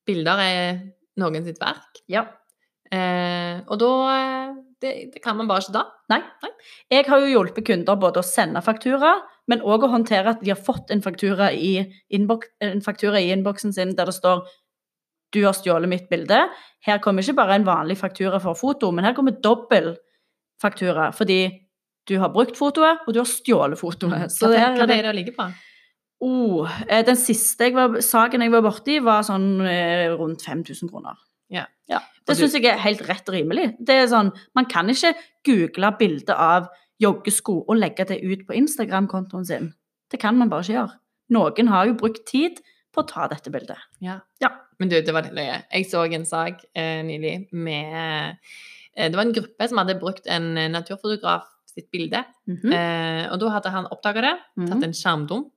bilder 0.08 0.42
er 0.44 0.68
noen 1.20 1.44
sitt 1.48 1.60
verk. 1.60 2.04
Ja. 2.12 2.28
Eh, 2.94 3.64
og 3.68 3.80
da 3.82 3.90
eh, 4.14 4.54
det, 4.82 4.92
det 5.14 5.24
kan 5.24 5.38
man 5.40 5.50
bare 5.50 5.66
ikke 5.66 5.76
da. 5.76 5.84
Nei. 6.14 6.22
Jeg 6.94 7.08
har 7.10 7.24
jo 7.24 7.32
hjulpet 7.32 7.68
kunder 7.68 8.00
både 8.00 8.22
å 8.22 8.28
sende 8.28 8.62
faktura, 8.64 9.16
men 9.52 9.64
òg 9.66 9.88
å 9.88 9.92
håndtere 9.92 10.36
at 10.36 10.44
de 10.44 10.54
har 10.54 10.62
fått 10.62 10.94
en 10.94 11.04
faktura 11.04 11.50
i, 11.52 11.82
innbok 12.14 12.48
i 12.62 13.28
innboksen 13.34 13.76
sin 13.76 13.96
der 13.98 14.12
det 14.12 14.16
står 14.16 14.46
du 15.36 15.42
har 15.44 15.56
stjålet 15.58 15.92
mitt 15.92 16.10
bilde. 16.10 16.46
Her 16.88 17.00
kommer 17.04 17.26
ikke 17.26 17.36
bare 17.42 17.58
en 17.58 17.68
vanlig 17.68 17.98
faktura 18.00 18.40
for 18.40 18.56
foto, 18.56 18.94
men 18.96 19.04
her 19.04 19.16
kommer 19.18 19.36
dobbel 19.44 19.98
faktura. 20.62 21.12
Fordi 21.12 21.42
du 22.08 22.16
har 22.22 22.32
brukt 22.32 22.56
fotoet, 22.56 23.04
og 23.04 23.14
du 23.14 23.20
har 23.20 23.28
stjålet 23.28 23.80
fotoet. 23.80 24.32
Så 24.32 24.48
hva, 24.48 24.54
det 24.54 24.62
hva 24.62 24.70
er 24.70 24.78
det 24.80 24.88
det 24.94 25.04
det 25.10 25.16
ligger 25.18 25.36
på? 25.36 25.50
oh, 26.24 26.70
eh, 26.88 27.04
Den 27.06 27.20
siste 27.20 27.68
jeg 27.68 27.76
var, 27.76 28.00
saken 28.02 28.42
jeg 28.42 28.54
var 28.54 28.64
borti, 28.66 29.00
var 29.04 29.26
sånn 29.28 29.60
eh, 29.68 30.08
rundt 30.16 30.46
5000 30.46 30.90
kroner. 30.90 31.18
Ja. 31.50 31.66
Ja, 31.88 32.00
Det 32.28 32.36
syns 32.36 32.54
jeg 32.58 32.66
er 32.66 32.78
helt 32.84 33.02
rett 33.08 33.30
og 33.30 33.36
rimelig. 33.36 33.78
Det 33.80 33.96
er 33.96 34.08
sånn, 34.12 34.34
Man 34.56 34.66
kan 34.66 34.90
ikke 34.92 35.14
google 35.48 35.92
bilde 36.00 36.36
av 36.36 36.68
joggesko 37.00 37.62
og 37.70 37.78
legge 37.78 38.06
det 38.10 38.18
ut 38.24 38.46
på 38.48 38.54
Instagram-kontoen 38.58 39.46
sin. 39.46 39.74
Det 40.12 40.20
kan 40.20 40.36
man 40.38 40.50
bare 40.50 40.62
ikke 40.66 40.74
gjøre. 40.74 40.98
Noen 41.30 41.68
har 41.72 41.86
jo 41.88 41.94
brukt 41.94 42.26
tid 42.28 42.60
på 42.94 43.04
å 43.04 43.08
ta 43.08 43.28
dette 43.28 43.52
bildet. 43.54 43.78
Ja. 44.02 44.20
Ja. 44.42 44.50
Men 44.80 44.90
du, 44.90 44.96
det 45.02 45.14
var 45.14 45.24
litt 45.24 45.34
løye. 45.34 45.64
Jeg 45.72 45.88
så 45.90 46.04
en 46.14 46.26
sak 46.26 46.64
eh, 46.76 47.02
nylig 47.04 47.48
med 47.52 48.38
eh, 48.96 49.08
Det 49.10 49.16
var 49.16 49.24
en 49.26 49.34
gruppe 49.34 49.68
som 49.70 49.78
hadde 49.82 50.00
brukt 50.00 50.28
en 50.28 50.54
naturfotograf 50.74 51.48
sitt 51.72 51.90
bilde. 51.92 52.24
Mhm. 52.50 52.74
Eh, 52.74 53.28
og 53.32 53.40
da 53.40 53.50
hadde 53.56 53.72
han 53.74 53.88
oppdaga 53.94 54.22
det, 54.22 54.36
tatt 54.68 54.76
Mhm. 54.78 54.84
en 54.84 54.94
skjermdump 54.94 55.52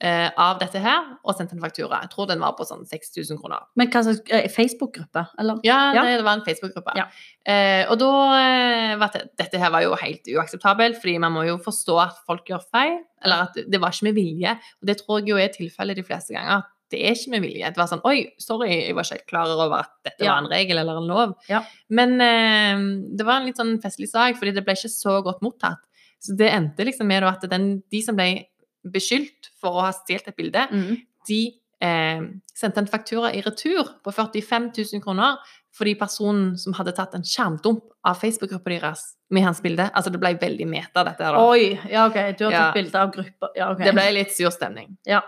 eh, 0.00 0.28
av 0.36 0.58
dette 0.60 0.78
her, 0.82 1.06
og 1.24 1.34
sendte 1.38 1.54
en 1.56 1.62
faktura. 1.62 2.02
Jeg 2.04 2.10
tror 2.12 2.26
den 2.28 2.40
var 2.42 2.52
på 2.58 2.66
sånn 2.68 2.84
6000 2.86 3.38
kroner. 3.40 3.62
Men 3.80 3.88
hva 3.88 4.02
slags 4.04 4.20
eh, 4.30 4.48
Facebook-gruppe, 4.52 5.22
eller? 5.40 5.60
Ja, 5.64 5.78
Ja. 5.96 6.04
Det, 6.04 6.22
var 6.26 6.36
en 6.36 6.44
Facebook-gruppe. 6.44 6.92
Ja. 6.98 7.06
Eh, 7.48 7.84
og 7.90 7.98
da 8.02 8.10
eh, 8.42 8.94
var 9.00 9.10
det, 9.14 9.22
Dette 9.40 9.58
her 9.62 9.70
var 9.72 9.82
jo 9.86 9.94
helt 9.96 10.28
uakseptabelt, 10.36 11.00
fordi 11.00 11.18
man 11.22 11.32
må 11.32 11.46
jo 11.48 11.56
forstå 11.64 11.98
at 12.02 12.16
folk 12.26 12.44
gjør 12.50 12.64
feil. 12.72 12.98
Eller 13.24 13.46
at 13.48 13.54
det 13.66 13.80
var 13.80 13.94
ikke 13.94 14.10
med 14.10 14.14
vilje. 14.20 14.56
Og 14.82 14.86
det 14.90 14.98
tror 15.00 15.20
jeg 15.20 15.28
jo 15.32 15.36
er 15.40 15.48
tilfellet 15.54 15.96
de 15.96 16.04
fleste 16.04 16.34
ganger. 16.36 16.58
at 16.60 16.72
Det 16.92 17.00
er 17.02 17.16
ikke 17.16 17.30
med 17.32 17.42
vilje. 17.42 17.70
Det 17.72 17.80
var 17.80 17.88
sånn 17.90 18.04
Oi, 18.06 18.18
sorry, 18.38 18.68
jeg 18.86 18.94
var 18.94 19.02
ikke 19.08 19.16
helt 19.16 19.26
klar 19.32 19.48
over 19.56 19.78
at 19.80 19.90
dette 20.04 20.22
Ja. 20.24 20.34
var 20.34 20.44
en 20.44 20.50
regel 20.52 20.78
eller 20.78 21.00
en 21.00 21.08
lov. 21.08 21.32
Ja. 21.48 21.62
Men 21.90 22.20
eh, 22.20 22.76
det 23.16 23.24
var 23.26 23.40
en 23.40 23.46
litt 23.48 23.56
sånn 23.56 23.80
festlig 23.82 24.08
sak, 24.12 24.36
fordi 24.38 24.52
det 24.54 24.62
ble 24.64 24.76
ikke 24.76 24.92
så 24.92 25.22
godt 25.24 25.40
mottatt. 25.42 25.80
Så 26.22 26.36
det 26.36 26.52
endte 26.52 26.84
liksom 26.86 27.06
med 27.08 27.24
at 27.24 27.42
den, 27.50 27.82
de 27.90 28.02
som 28.02 28.14
ble 28.16 28.46
beskyldt 28.92 29.52
for 29.60 29.76
å 29.76 29.86
ha 29.86 29.92
stjålet 29.94 30.32
et 30.32 30.38
bilde, 30.38 30.66
mm. 30.70 30.96
de 31.28 31.40
eh, 31.84 32.26
sendte 32.56 32.82
en 32.82 32.90
faktura 32.90 33.32
i 33.34 33.42
retur 33.44 33.96
på 34.04 34.14
45 34.14 34.72
000 34.76 35.04
kroner 35.04 35.38
fordi 35.76 35.92
personen 36.00 36.54
som 36.60 36.74
hadde 36.78 36.94
tatt 36.96 37.14
en 37.18 37.24
skjermdump 37.26 37.84
av 38.08 38.16
Facebook-gruppa 38.20 38.72
deres 38.72 39.02
med 39.34 39.44
hans 39.44 39.60
bilde 39.60 39.88
Altså, 39.90 40.12
det 40.14 40.20
ble 40.22 40.32
veldig 40.40 40.68
meta, 40.70 41.04
dette 41.04 41.24
her, 41.24 41.36
da. 41.36 41.42
Oi, 41.50 41.74
ja, 41.90 42.06
OK. 42.08 42.16
Du 42.38 42.46
har 42.46 42.52
Ja. 42.52 42.60
tatt 42.66 42.78
bilde 42.78 43.00
av 43.00 43.12
grupper. 43.12 43.50
Ja, 43.58 43.72
okay. 43.72 43.84
Det 43.84 43.94
ble 43.96 44.06
litt 44.14 44.32
sur 44.32 44.50
stemning. 44.54 44.96
Ja. 45.04 45.22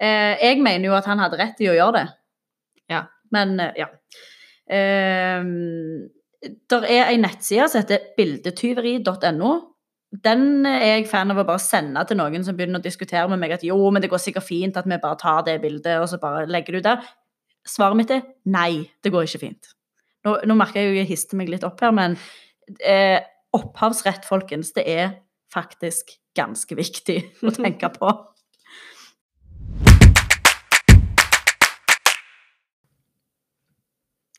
Eh, 0.00 0.34
jeg 0.42 0.62
mener 0.62 0.88
jo 0.88 0.94
at 0.94 1.06
han 1.06 1.18
hadde 1.18 1.38
rett 1.38 1.60
i 1.60 1.70
å 1.70 1.76
gjøre 1.76 1.92
det. 2.00 2.06
Ja. 2.90 3.04
Men 3.30 3.58
eh, 3.60 3.72
ja. 3.76 3.88
Eh, 4.68 5.44
der 6.70 6.84
er 6.86 7.10
ei 7.10 7.18
nettside 7.18 7.68
som 7.68 7.82
heter 7.82 8.14
bildetyveri.no. 8.16 9.52
Den 10.08 10.64
er 10.64 11.02
jeg 11.02 11.08
fan 11.10 11.28
av 11.34 11.42
å 11.42 11.44
bare 11.44 11.60
sende 11.60 12.00
til 12.08 12.16
noen 12.16 12.44
som 12.44 12.56
begynner 12.56 12.80
å 12.80 12.84
diskutere 12.84 13.28
med 13.28 13.42
meg 13.42 13.58
at 13.58 13.64
jo, 13.66 13.76
men 13.92 14.00
det 14.00 14.08
går 14.08 14.22
sikkert 14.24 14.46
fint 14.46 14.78
at 14.80 14.86
vi 14.88 14.96
bare 15.02 15.18
tar 15.20 15.42
det 15.44 15.58
bildet 15.60 16.00
og 16.00 16.08
så 16.08 16.16
bare 16.22 16.46
legger 16.48 16.78
det 16.78 16.80
ut 16.80 16.86
der. 16.86 17.10
Svaret 17.68 17.98
mitt 17.98 18.14
er 18.14 18.22
nei, 18.48 18.88
det 19.04 19.12
går 19.12 19.28
ikke 19.28 19.42
fint. 19.42 19.68
Nå, 20.24 20.38
nå 20.48 20.56
merker 20.56 20.80
jeg 20.80 20.94
jo 20.94 21.02
jeg 21.02 21.10
hister 21.10 21.36
meg 21.36 21.52
litt 21.52 21.66
opp 21.68 21.84
her, 21.84 21.92
men 21.92 22.16
eh, 22.80 23.20
opphavsrett, 23.52 24.24
folkens, 24.24 24.72
det 24.72 24.86
er 24.88 25.12
faktisk 25.52 26.16
ganske 26.38 26.80
viktig 26.80 27.20
å 27.48 27.52
tenke 27.52 27.92
på. 28.00 28.16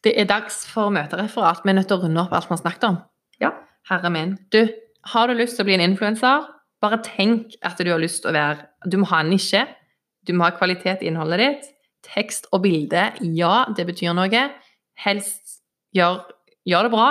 Det 0.01 0.17
er 0.17 0.25
dags 0.25 0.63
for 0.65 0.89
møtereferat. 0.95 1.61
Vi 1.61 1.69
er 1.69 1.75
nødt 1.77 1.91
til 1.91 1.99
å 1.99 2.07
runde 2.07 2.25
opp 2.25 2.33
alt 2.33 2.49
vi 2.49 2.55
har 2.55 2.65
snakket 2.65 2.89
om. 2.89 3.01
Ja. 3.43 3.53
Herre 3.89 4.09
min. 4.13 4.37
Du, 4.53 4.63
har 5.11 5.29
du 5.29 5.37
lyst 5.37 5.57
til 5.57 5.65
å 5.65 5.69
bli 5.69 5.77
en 5.77 5.85
influenser, 5.85 6.47
bare 6.83 7.01
tenk 7.03 7.57
at 7.65 7.79
du 7.81 7.91
har 7.91 8.01
lyst 8.01 8.23
til 8.23 8.31
å 8.31 8.37
være 8.37 8.67
Du 8.89 8.97
må 9.01 9.09
ha 9.11 9.19
en 9.23 9.31
nisje. 9.33 9.65
Du 10.23 10.31
må 10.35 10.45
ha 10.45 10.55
kvalitet 10.55 11.03
i 11.03 11.09
innholdet 11.09 11.41
ditt. 11.41 11.65
Tekst 12.05 12.47
og 12.55 12.63
bilde, 12.63 13.09
ja, 13.35 13.65
det 13.75 13.85
betyr 13.89 14.15
noe. 14.15 14.43
Helst 15.03 15.59
gjør, 15.95 16.21
gjør 16.67 16.87
det 16.87 16.93
bra. 16.93 17.09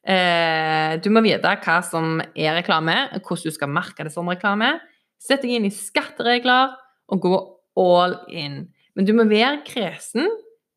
Eh, 0.00 0.96
du 1.00 1.08
må 1.12 1.22
vite 1.24 1.54
hva 1.64 1.78
som 1.84 2.20
er 2.20 2.56
reklame, 2.58 2.96
hvordan 3.20 3.48
du 3.48 3.56
skal 3.56 3.72
merke 3.72 4.04
det 4.04 4.12
som 4.12 4.28
reklame. 4.28 4.74
Sett 5.20 5.44
deg 5.44 5.56
inn 5.56 5.68
i 5.68 5.72
skatteregler 5.72 6.74
og 7.12 7.24
gå 7.24 7.40
all 7.80 8.18
in. 8.28 8.62
Men 8.96 9.08
du 9.08 9.14
må 9.16 9.24
være 9.30 9.62
kresen, 9.64 10.28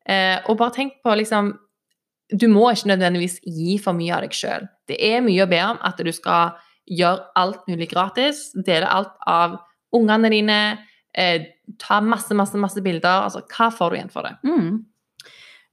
eh, 0.08 0.38
og 0.48 0.58
bare 0.60 0.76
tenk 0.80 1.00
på 1.04 1.16
liksom 1.20 1.58
Du 2.32 2.48
må 2.48 2.70
ikke 2.72 2.88
nødvendigvis 2.88 3.42
gi 3.44 3.76
for 3.78 3.92
mye 3.92 4.14
av 4.16 4.22
deg 4.24 4.32
sjøl. 4.32 4.64
Det 4.88 4.98
er 5.00 5.20
mye 5.24 5.44
å 5.44 5.50
be 5.50 5.60
om 5.64 5.78
at 5.82 5.96
du 6.04 6.12
skal 6.12 6.56
gjøre 6.90 7.24
alt 7.40 7.62
mulig 7.70 7.88
gratis. 7.90 8.50
Dele 8.66 8.86
alt 8.92 9.14
av 9.26 9.58
ungene 9.94 10.30
dine. 10.30 10.58
Eh, 11.16 11.46
ta 11.80 12.00
masse, 12.04 12.34
masse, 12.34 12.58
masse 12.60 12.82
bilder. 12.84 13.24
Altså, 13.28 13.40
hva 13.48 13.70
får 13.72 13.90
du 13.90 13.96
igjen 13.96 14.10
for 14.12 14.22
det? 14.28 14.34
Mm. 14.44 14.82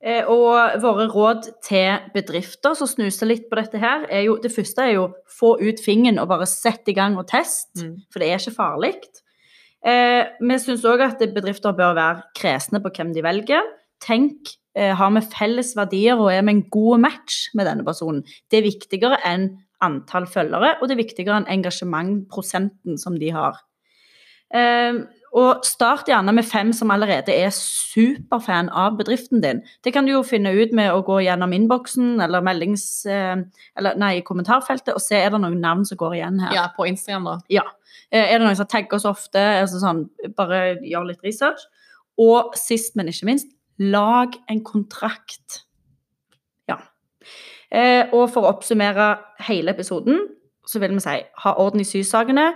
Eh, 0.02 0.26
og 0.26 0.80
våre 0.82 1.06
råd 1.12 1.50
til 1.62 2.08
bedrifter 2.15 2.74
som 2.78 2.88
snuser 2.89 3.28
litt 3.30 3.50
på 3.52 3.58
dette 3.60 3.78
her, 3.78 4.08
er 4.10 4.24
jo 4.26 4.38
Det 4.41 4.50
første 4.54 4.82
er 4.88 4.93
jo 4.95 5.10
få 5.30 5.58
ut 5.62 5.82
fingeren 5.84 6.17
og 6.19 6.30
bare 6.32 6.47
sette 6.50 6.89
i 6.89 6.93
gang 6.97 7.17
og 7.17 7.28
teste, 7.28 7.84
Mm. 7.84 7.97
for 8.12 8.19
det 8.19 8.30
er 8.30 8.39
ikke 8.39 8.56
farlig. 8.56 8.95
Eh, 9.84 10.26
vi 10.41 10.56
syns 10.58 10.84
òg 10.86 11.02
at 11.02 11.19
bedrifter 11.34 11.74
bør 11.74 11.93
være 11.95 12.24
kresne 12.36 12.82
på 12.82 12.89
hvem 12.95 13.13
de 13.13 13.21
velger. 13.21 13.62
Tenk 14.00 14.56
har 14.75 15.12
vi 15.12 15.21
felles 15.34 15.73
verdier 15.75 16.15
og 16.19 16.29
er 16.31 16.41
vi 16.47 16.53
en 16.55 16.63
god 16.71 16.99
match 17.03 17.49
med 17.53 17.65
denne 17.67 17.84
personen. 17.84 18.23
Det 18.51 18.60
er 18.62 18.69
viktigere 18.69 19.17
enn 19.27 19.49
antall 19.84 20.27
følgere, 20.29 20.75
og 20.81 20.88
det 20.88 20.95
er 20.95 21.03
viktigere 21.03 21.39
enn 21.41 21.49
engasjementprosenten 21.49 22.97
som 23.01 23.17
de 23.19 23.31
har. 23.36 23.57
Eh, 24.53 25.01
Og 25.34 25.62
start 25.63 26.10
gjerne 26.12 26.34
med 26.36 26.43
fem 26.43 26.73
som 26.75 26.89
allerede 26.91 27.31
er 27.31 27.53
superfan 27.55 28.67
av 28.75 28.97
bedriften 28.99 29.39
din. 29.41 29.62
Det 29.81 29.93
kan 29.95 30.03
du 30.05 30.12
jo 30.12 30.23
finne 30.27 30.51
ut 30.51 30.73
med 30.75 30.91
å 30.91 30.97
gå 31.07 31.21
gjennom 31.23 31.53
innboksen 31.55 32.19
eller 32.21 32.43
meldings... 32.43 33.05
eh, 33.05 33.38
Eller 33.79 33.95
nei, 33.95 34.19
kommentarfeltet 34.27 34.91
og 34.93 34.99
se 34.99 35.15
er 35.15 35.29
det 35.31 35.39
noen 35.39 35.62
navn 35.63 35.86
som 35.88 35.95
går 35.97 36.17
igjen 36.17 36.39
her. 36.43 36.51
Ja, 36.57 36.65
på 36.75 36.84
Instagram, 36.86 37.23
da. 37.29 37.38
Ja. 37.47 37.63
Eh, 38.12 38.25
Er 38.27 38.39
det 38.39 38.43
noen 38.45 38.60
som 38.60 38.67
tagger 38.67 38.99
oss 38.99 39.05
ofte? 39.07 39.39
Altså 39.62 39.79
sånn, 39.79 40.10
bare 40.36 40.75
gjør 40.84 41.07
litt 41.13 41.23
research. 41.23 41.63
Og 42.19 42.51
sist, 42.60 42.97
men 42.99 43.07
ikke 43.07 43.25
minst, 43.31 43.47
lag 43.82 44.38
en 44.50 44.62
kontrakt. 44.63 45.63
Ja. 46.70 46.78
Eh, 47.72 48.06
og 48.13 48.30
for 48.34 48.46
å 48.46 48.54
oppsummere 48.54 49.15
hele 49.48 49.74
episoden, 49.74 50.22
så 50.67 50.82
vil 50.82 50.94
vi 50.96 51.04
si 51.04 51.17
ha 51.44 51.54
orden 51.58 51.82
i 51.82 51.88
sysakene, 51.88 52.52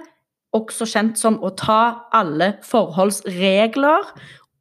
også 0.55 0.87
kjent 0.87 1.19
som 1.19 1.41
å 1.43 1.51
ta 1.57 2.07
alle 2.15 2.55
forholdsregler, 2.63 4.13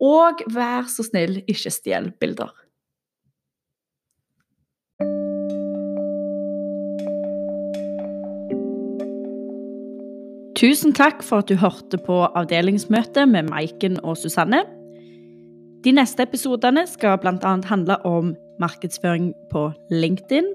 og 0.03 0.43
vær 0.53 0.89
så 0.91 1.05
snill, 1.07 1.39
ikke 1.47 1.73
stjel 1.73 2.11
bilder. 2.21 2.51
Tusen 10.55 10.95
takk 10.95 11.23
for 11.27 11.43
at 11.43 11.51
du 11.51 11.59
hørte 11.59 11.99
på 12.01 12.23
avdelingsmøtet 12.31 13.27
med 13.29 13.51
Maiken 13.51 13.99
og 14.07 14.17
Susanne. 14.17 14.63
De 15.85 15.93
neste 15.93 16.25
episodene 16.25 16.87
skal 16.89 17.19
bl.a. 17.21 17.51
handle 17.69 17.99
om 18.09 18.33
markedsføring 18.63 19.35
på 19.51 19.67
LinkedIn 19.93 20.47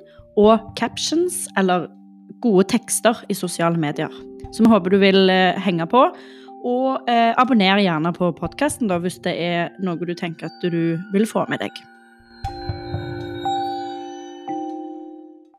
og 0.42 0.64
captions, 0.80 1.44
eller 1.60 1.86
gode 2.42 2.66
tekster 2.72 3.20
i 3.30 3.38
sosiale 3.38 3.78
medier. 3.78 4.10
Så 4.50 4.64
vi 4.64 4.72
håper 4.72 4.90
du 4.90 4.98
vil 4.98 5.30
eh, 5.30 5.60
henge 5.62 5.86
på. 5.92 6.08
Og 6.66 7.12
eh, 7.12 7.36
abonner 7.38 7.80
gjerne 7.84 8.12
på 8.16 8.32
podkasten 8.40 8.90
hvis 9.04 9.22
det 9.24 9.36
er 9.38 9.70
noe 9.86 10.02
du 10.02 10.16
tenker 10.18 10.50
at 10.50 10.66
du 10.66 10.98
vil 11.14 11.30
få 11.30 11.46
med 11.52 11.62
deg. 11.62 11.78